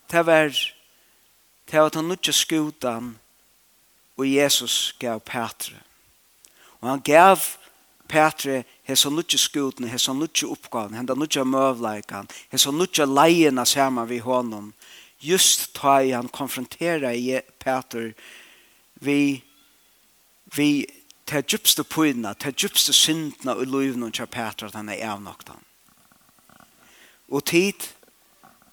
Det 0.09 0.25
var 0.25 0.53
det 1.69 1.79
var 1.79 1.89
den 1.93 2.07
nødja 2.09 2.33
skutan 2.33 3.19
og 4.17 4.25
Jesus 4.27 4.95
gav 4.99 5.19
Petre. 5.19 5.77
Og 6.81 6.89
han 6.89 7.01
gav 7.05 7.37
Petre 8.09 8.63
hesa 8.83 9.09
nutje 9.09 9.37
skutne, 9.37 9.87
hesa 9.87 10.13
nutje 10.13 10.47
uppgavn, 10.49 10.95
henda 10.97 11.13
nutje 11.13 11.43
mövleikan, 11.45 12.27
hesa 12.49 12.71
nutje 12.71 13.05
leina 13.05 13.65
saman 13.65 14.09
vi 14.09 14.17
honom, 14.17 14.73
just 15.19 15.73
ta 15.73 15.99
i 16.01 16.11
han 16.11 16.29
konfrontera 16.29 17.13
i 17.13 17.41
Peter 17.59 18.13
vi 18.99 19.43
vi 20.55 20.87
ta 21.25 21.41
djupste 21.41 21.83
poina, 21.83 22.33
ta 22.33 22.49
djupste 22.51 22.93
syndna 22.93 23.53
og 23.53 23.67
loivna 23.69 24.09
til 24.09 24.27
Peter 24.27 24.69
at 24.69 24.77
han 24.77 24.89
er 24.89 25.03
avnokta. 25.11 25.53
Og 27.29 27.45
tid 27.45 27.85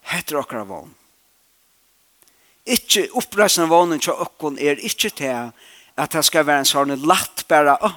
heter 0.08 0.40
okkara 0.40 0.64
vann. 0.64 0.94
Ikke 2.66 3.06
oppreisende 3.14 3.68
vognen 3.68 4.00
til 4.00 4.16
okkon 4.16 4.56
er 4.58 4.80
ikke 4.80 5.10
til 5.10 5.52
at 5.96 6.12
det 6.12 6.24
skal 6.24 6.46
være 6.48 6.64
en 6.64 6.68
sånn 6.68 6.96
latt 7.04 7.44
bare, 7.48 7.76
oh, 7.84 7.94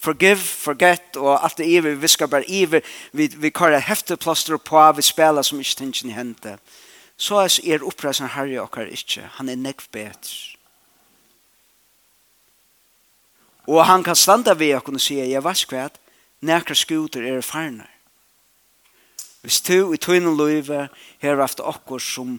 forgive, 0.00 0.40
forget, 0.40 1.16
og 1.16 1.36
alt 1.36 1.60
det 1.60 1.68
iver, 1.68 1.94
vi 2.00 2.08
skal 2.08 2.30
bare 2.32 2.48
iver, 2.48 2.82
vi, 3.12 3.28
vi 3.28 3.50
kaller 3.50 3.84
hefteplaster 3.84 4.56
på, 4.56 4.80
vi 4.96 5.04
spela 5.04 5.44
som 5.44 5.60
ikke 5.60 5.82
tingene 5.84 6.16
hente 6.16 6.56
så 7.18 7.42
er 7.42 7.82
oppreisen 7.82 8.30
herre 8.30 8.62
okkar 8.62 8.86
ikke. 8.94 9.26
Han 9.38 9.48
er 9.48 9.58
nekv 9.58 9.90
bedre. 9.92 10.56
Og 13.68 13.84
han 13.86 14.02
kan 14.02 14.16
standa 14.16 14.54
ved 14.54 14.76
okken 14.78 14.94
og 14.94 15.00
sige, 15.00 15.26
jeg 15.28 15.44
vet 15.44 15.62
ikke 15.62 15.76
hva, 15.76 15.88
nekra 16.40 16.74
skuter 16.74 17.26
er 17.26 17.42
farne. 17.44 17.84
Hvis 19.42 19.60
du 19.60 19.92
i 19.92 19.98
tøyne 20.00 20.32
løyve 20.36 20.88
her 21.18 21.40
haft 21.42 21.60
okkur 21.60 21.98
som 21.98 22.38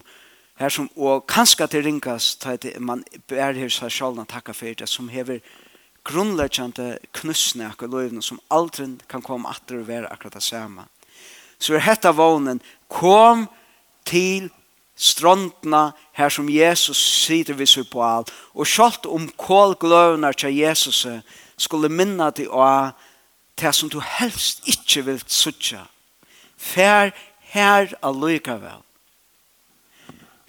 her 0.60 0.68
som, 0.68 0.90
og 0.96 1.24
kanskje 1.26 1.66
til 1.66 1.84
ringast 1.84 2.44
til 2.60 2.82
man 2.82 3.04
er 3.28 3.56
her 3.56 3.72
seg 3.72 3.92
sjálna 3.94 4.26
takka 4.28 4.52
for 4.52 4.74
det, 4.76 4.88
som 4.88 5.08
hever 5.08 5.40
grunnleggjande 6.04 6.98
knusne 7.16 7.70
akkur 7.70 7.88
løyvene 7.88 8.22
som 8.22 8.40
aldri 8.52 8.90
kan 9.08 9.22
komme 9.22 9.48
atter 9.48 9.80
og 9.80 9.88
være 9.88 10.10
akkurat 10.12 10.36
det 10.36 10.42
samme. 10.42 10.84
Så 11.58 11.74
er 11.74 11.84
hetta 11.84 12.12
vånen, 12.12 12.60
kom 12.88 13.46
til 14.04 14.50
strandna 15.00 15.92
her 16.12 16.28
som 16.28 16.48
Jesus 16.52 16.98
sitter 17.24 17.56
vi 17.56 17.66
seg 17.68 17.88
på 17.88 18.02
all, 18.04 18.26
og 18.52 18.68
kjalt 18.68 19.08
om 19.08 19.30
kålgløvene 19.40 20.32
til 20.36 20.58
Jesus 20.60 21.06
skulle 21.60 21.88
minna 21.88 22.28
til 22.36 22.52
å 22.52 22.92
det 23.60 23.72
som 23.76 23.90
du 23.92 23.98
helst 24.00 24.64
ikke 24.68 25.04
vil 25.08 25.20
sutja. 25.28 25.86
Fær 26.56 27.12
her 27.52 27.92
allikevel. 28.04 28.80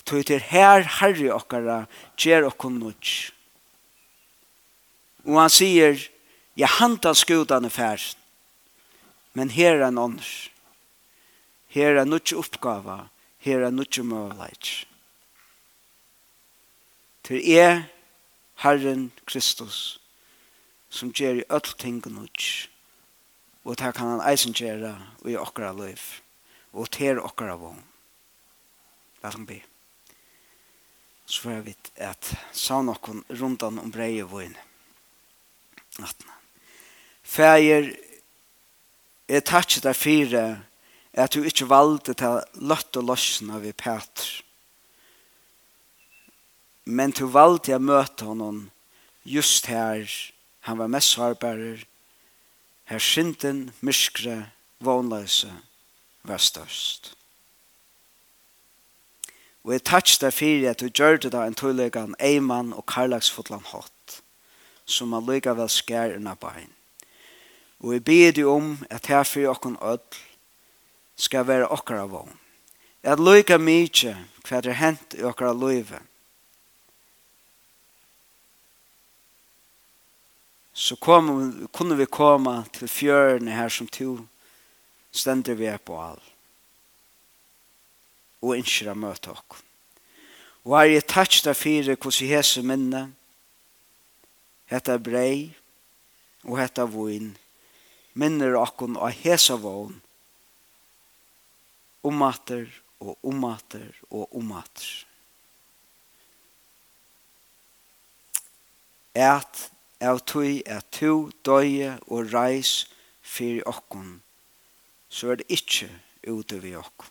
Tøy 0.08 0.24
til 0.28 0.44
her 0.52 0.84
harri 1.00 1.30
okkara 1.32 1.86
gjer 2.20 2.48
okkom 2.48 2.80
nudj. 2.82 3.32
Og 5.28 5.38
han 5.38 5.52
sier, 5.54 6.00
jeg 6.58 6.76
handar 6.80 7.16
skudan 7.16 7.68
er 7.68 7.76
men 9.34 9.50
her 9.50 9.80
er 9.80 9.92
en. 9.92 10.20
Her 11.72 12.02
er 12.02 12.06
nudj 12.06 12.34
oppgava, 12.36 13.08
her 13.42 13.66
er 13.66 13.74
nutje 13.74 14.04
møvleik. 14.06 14.72
Til 17.26 17.42
er 17.58 17.84
Herren 18.62 19.12
Kristus, 19.26 20.00
som 20.90 21.14
gjør 21.14 21.42
i 21.42 21.48
öll 21.50 21.74
ting 21.78 22.02
nutje, 22.06 22.70
og 23.64 23.78
det 23.78 23.94
kan 23.96 24.16
han 24.16 24.26
eisen 24.30 24.54
gjøre 24.54 24.94
i 25.26 25.38
okkara 25.38 25.72
liv, 25.74 26.02
og 26.74 26.90
til 26.92 27.22
okkara 27.22 27.56
vogn. 27.58 27.84
La 29.22 29.30
oss 29.30 29.38
be. 29.46 29.62
Så 31.26 31.42
får 31.42 31.52
jeg 31.52 31.66
vite 31.66 31.92
at 32.02 32.32
sa 32.52 32.82
noen 32.82 33.24
rundt 33.40 33.64
om 33.64 33.80
breie 33.94 34.26
vogn. 34.26 34.58
Nattna. 36.00 36.34
Fæger, 37.22 37.92
jeg 39.30 39.44
tar 39.46 39.64
ikke 39.64 39.84
deg 39.86 39.96
fire, 39.96 40.44
at 41.14 41.34
du 41.34 41.44
ikke 41.44 41.70
valgte 41.70 42.16
til 42.16 42.40
løtt 42.64 42.98
og 42.98 43.10
løsne 43.10 43.60
ved 43.62 43.74
Peter. 43.74 44.28
Men 46.86 47.12
du 47.12 47.28
valgte 47.28 47.76
å 47.76 47.84
møte 47.84 48.26
honom 48.26 48.70
just 49.24 49.68
her. 49.68 50.08
Han 50.68 50.80
var 50.80 50.92
mest 50.92 51.16
sårbærer. 51.16 51.84
Her 52.90 53.00
synden, 53.00 53.70
myskre, 53.82 54.52
vånløse 54.80 55.52
var 56.24 56.42
størst. 56.42 57.14
Og 59.62 59.76
jeg 59.76 59.84
takk 59.86 60.10
deg 60.24 60.34
for 60.34 60.68
at 60.72 60.82
du 60.82 60.90
gjør 60.90 61.20
det 61.22 61.32
da 61.36 61.46
en 61.46 61.56
tøylegan 61.58 62.16
Eiman 62.20 62.74
og 62.74 62.88
karlagsfotlan 62.90 63.68
hatt, 63.70 64.22
som 64.86 65.14
man 65.14 65.28
lykker 65.28 65.54
vel 65.60 65.70
skjer 65.70 66.18
unna 66.18 66.34
bein. 66.34 66.72
Og 67.82 67.94
jeg 67.94 68.06
ber 68.06 68.34
deg 68.34 68.50
om 68.50 68.74
at 68.90 69.06
her 69.10 69.24
for 69.26 69.54
åkken 69.54 69.78
ødel, 69.82 70.18
skal 71.22 71.46
være 71.48 71.70
okkara 71.70 72.08
vogn. 72.10 72.34
At 73.04 73.22
loika 73.22 73.58
mykje 73.62 74.16
hva 74.46 74.62
det 74.62 74.74
er 74.74 74.82
hent 74.82 75.16
i 75.18 75.26
okkara 75.26 75.54
loive. 75.54 76.00
Så 80.74 80.96
kom, 80.98 81.68
kunne 81.74 81.98
vi 82.00 82.10
komme 82.10 82.64
til 82.74 82.90
fjørene 82.90 83.54
her 83.54 83.70
som 83.70 83.90
to 83.90 84.18
stender 85.12 85.58
vi 85.60 85.68
er 85.70 85.82
på 85.82 85.98
all. 86.00 86.22
Og 88.42 88.56
innskjera 88.58 88.96
møte 88.98 89.34
okk. 89.34 89.60
Og 90.66 90.78
er 90.80 90.94
jeg 90.96 91.10
tatt 91.10 91.42
der 91.46 91.58
fire 91.58 91.98
hos 92.02 92.22
i 92.22 92.30
hese 92.32 92.64
minne. 92.66 93.10
Hetta 94.72 94.98
brei 94.98 95.52
og 96.48 96.58
hetta 96.58 96.88
voin 96.90 97.34
minner 98.14 98.58
okkon 98.58 98.98
og 98.98 99.12
hesa 99.22 99.58
vogn 99.60 100.00
omater 102.04 102.68
og 103.00 103.18
omater 103.24 103.90
og 104.10 104.36
omater. 104.36 105.06
At 109.16 109.70
av 110.02 110.22
tui 110.26 110.62
er 110.66 110.82
to 110.94 111.30
døye 111.46 111.98
og 112.08 112.32
reis 112.34 112.88
fyrir 113.22 113.66
okkon, 113.70 114.22
så 115.10 115.34
er 115.34 115.42
det 115.42 115.50
ikkje 115.52 115.90
ute 116.28 116.62
vi 116.64 116.76
okkon. 116.80 117.10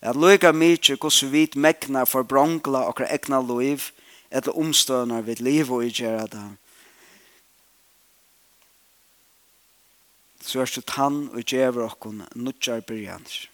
At 0.00 0.16
loika 0.16 0.52
mykje 0.54 0.96
gos 1.02 1.24
vit 1.26 1.56
megna 1.58 2.04
for 2.06 2.22
brongla 2.22 2.86
og 2.86 3.02
egna 3.02 3.40
loiv, 3.42 3.90
etter 4.30 4.54
omstøvnar 4.54 5.24
vid 5.26 5.42
liv 5.42 5.72
og 5.72 5.84
i 5.84 5.90
gjerra 5.90 6.26
det. 6.30 6.46
Så 10.44 10.62
er 10.62 10.70
det 10.70 10.86
tann 10.86 11.26
og 11.32 11.42
gjever 11.42 11.88
okkon 11.88 12.22
nudjar 12.36 12.84
byrjanir. 12.86 13.48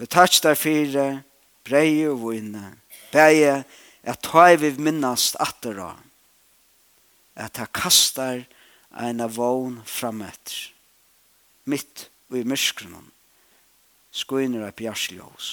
Og 0.00 0.08
takk 0.08 0.38
der 0.42 0.56
fire, 0.56 1.22
brei 1.64 2.06
og 2.08 2.22
vunne, 2.22 2.72
beie, 3.12 3.64
at 4.02 4.22
ta 4.24 4.46
vi 4.56 4.72
minnast 4.80 5.36
atter 5.36 5.76
av, 5.84 5.98
at 7.36 7.52
ta 7.58 7.66
kastar 7.68 8.46
eina 8.96 9.28
vogn 9.28 9.82
frametter, 9.84 10.70
mitt 11.68 12.08
og 12.30 12.40
i 12.40 12.46
myskronen, 12.48 13.10
skoiner 14.10 14.64
av 14.70 14.74
bjarsljås. 14.80 15.50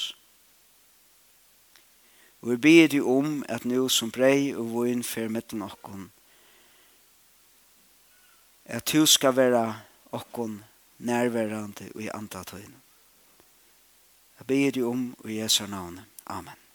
Og 2.41 2.53
vi 2.53 2.57
byr 2.63 2.89
de 2.95 3.03
om 3.03 3.41
at 3.51 3.67
nu 3.67 3.89
som 3.91 4.13
brei 4.13 4.53
og 4.55 4.71
vogn 4.71 5.03
fer 5.03 5.27
mitten 5.27 5.65
okkon, 5.65 6.07
at 8.63 8.87
du 8.87 9.03
skal 9.07 9.35
være 9.35 9.67
okkon 10.15 10.61
nærværende 11.03 11.91
og 11.95 12.03
i 12.03 12.11
antatøyne 12.15 12.86
ber 14.47 14.71
det 14.71 14.83
om 14.83 15.15
i 15.25 15.39
Jesu 15.39 15.67
navn. 15.67 15.99
Amen. 16.25 16.66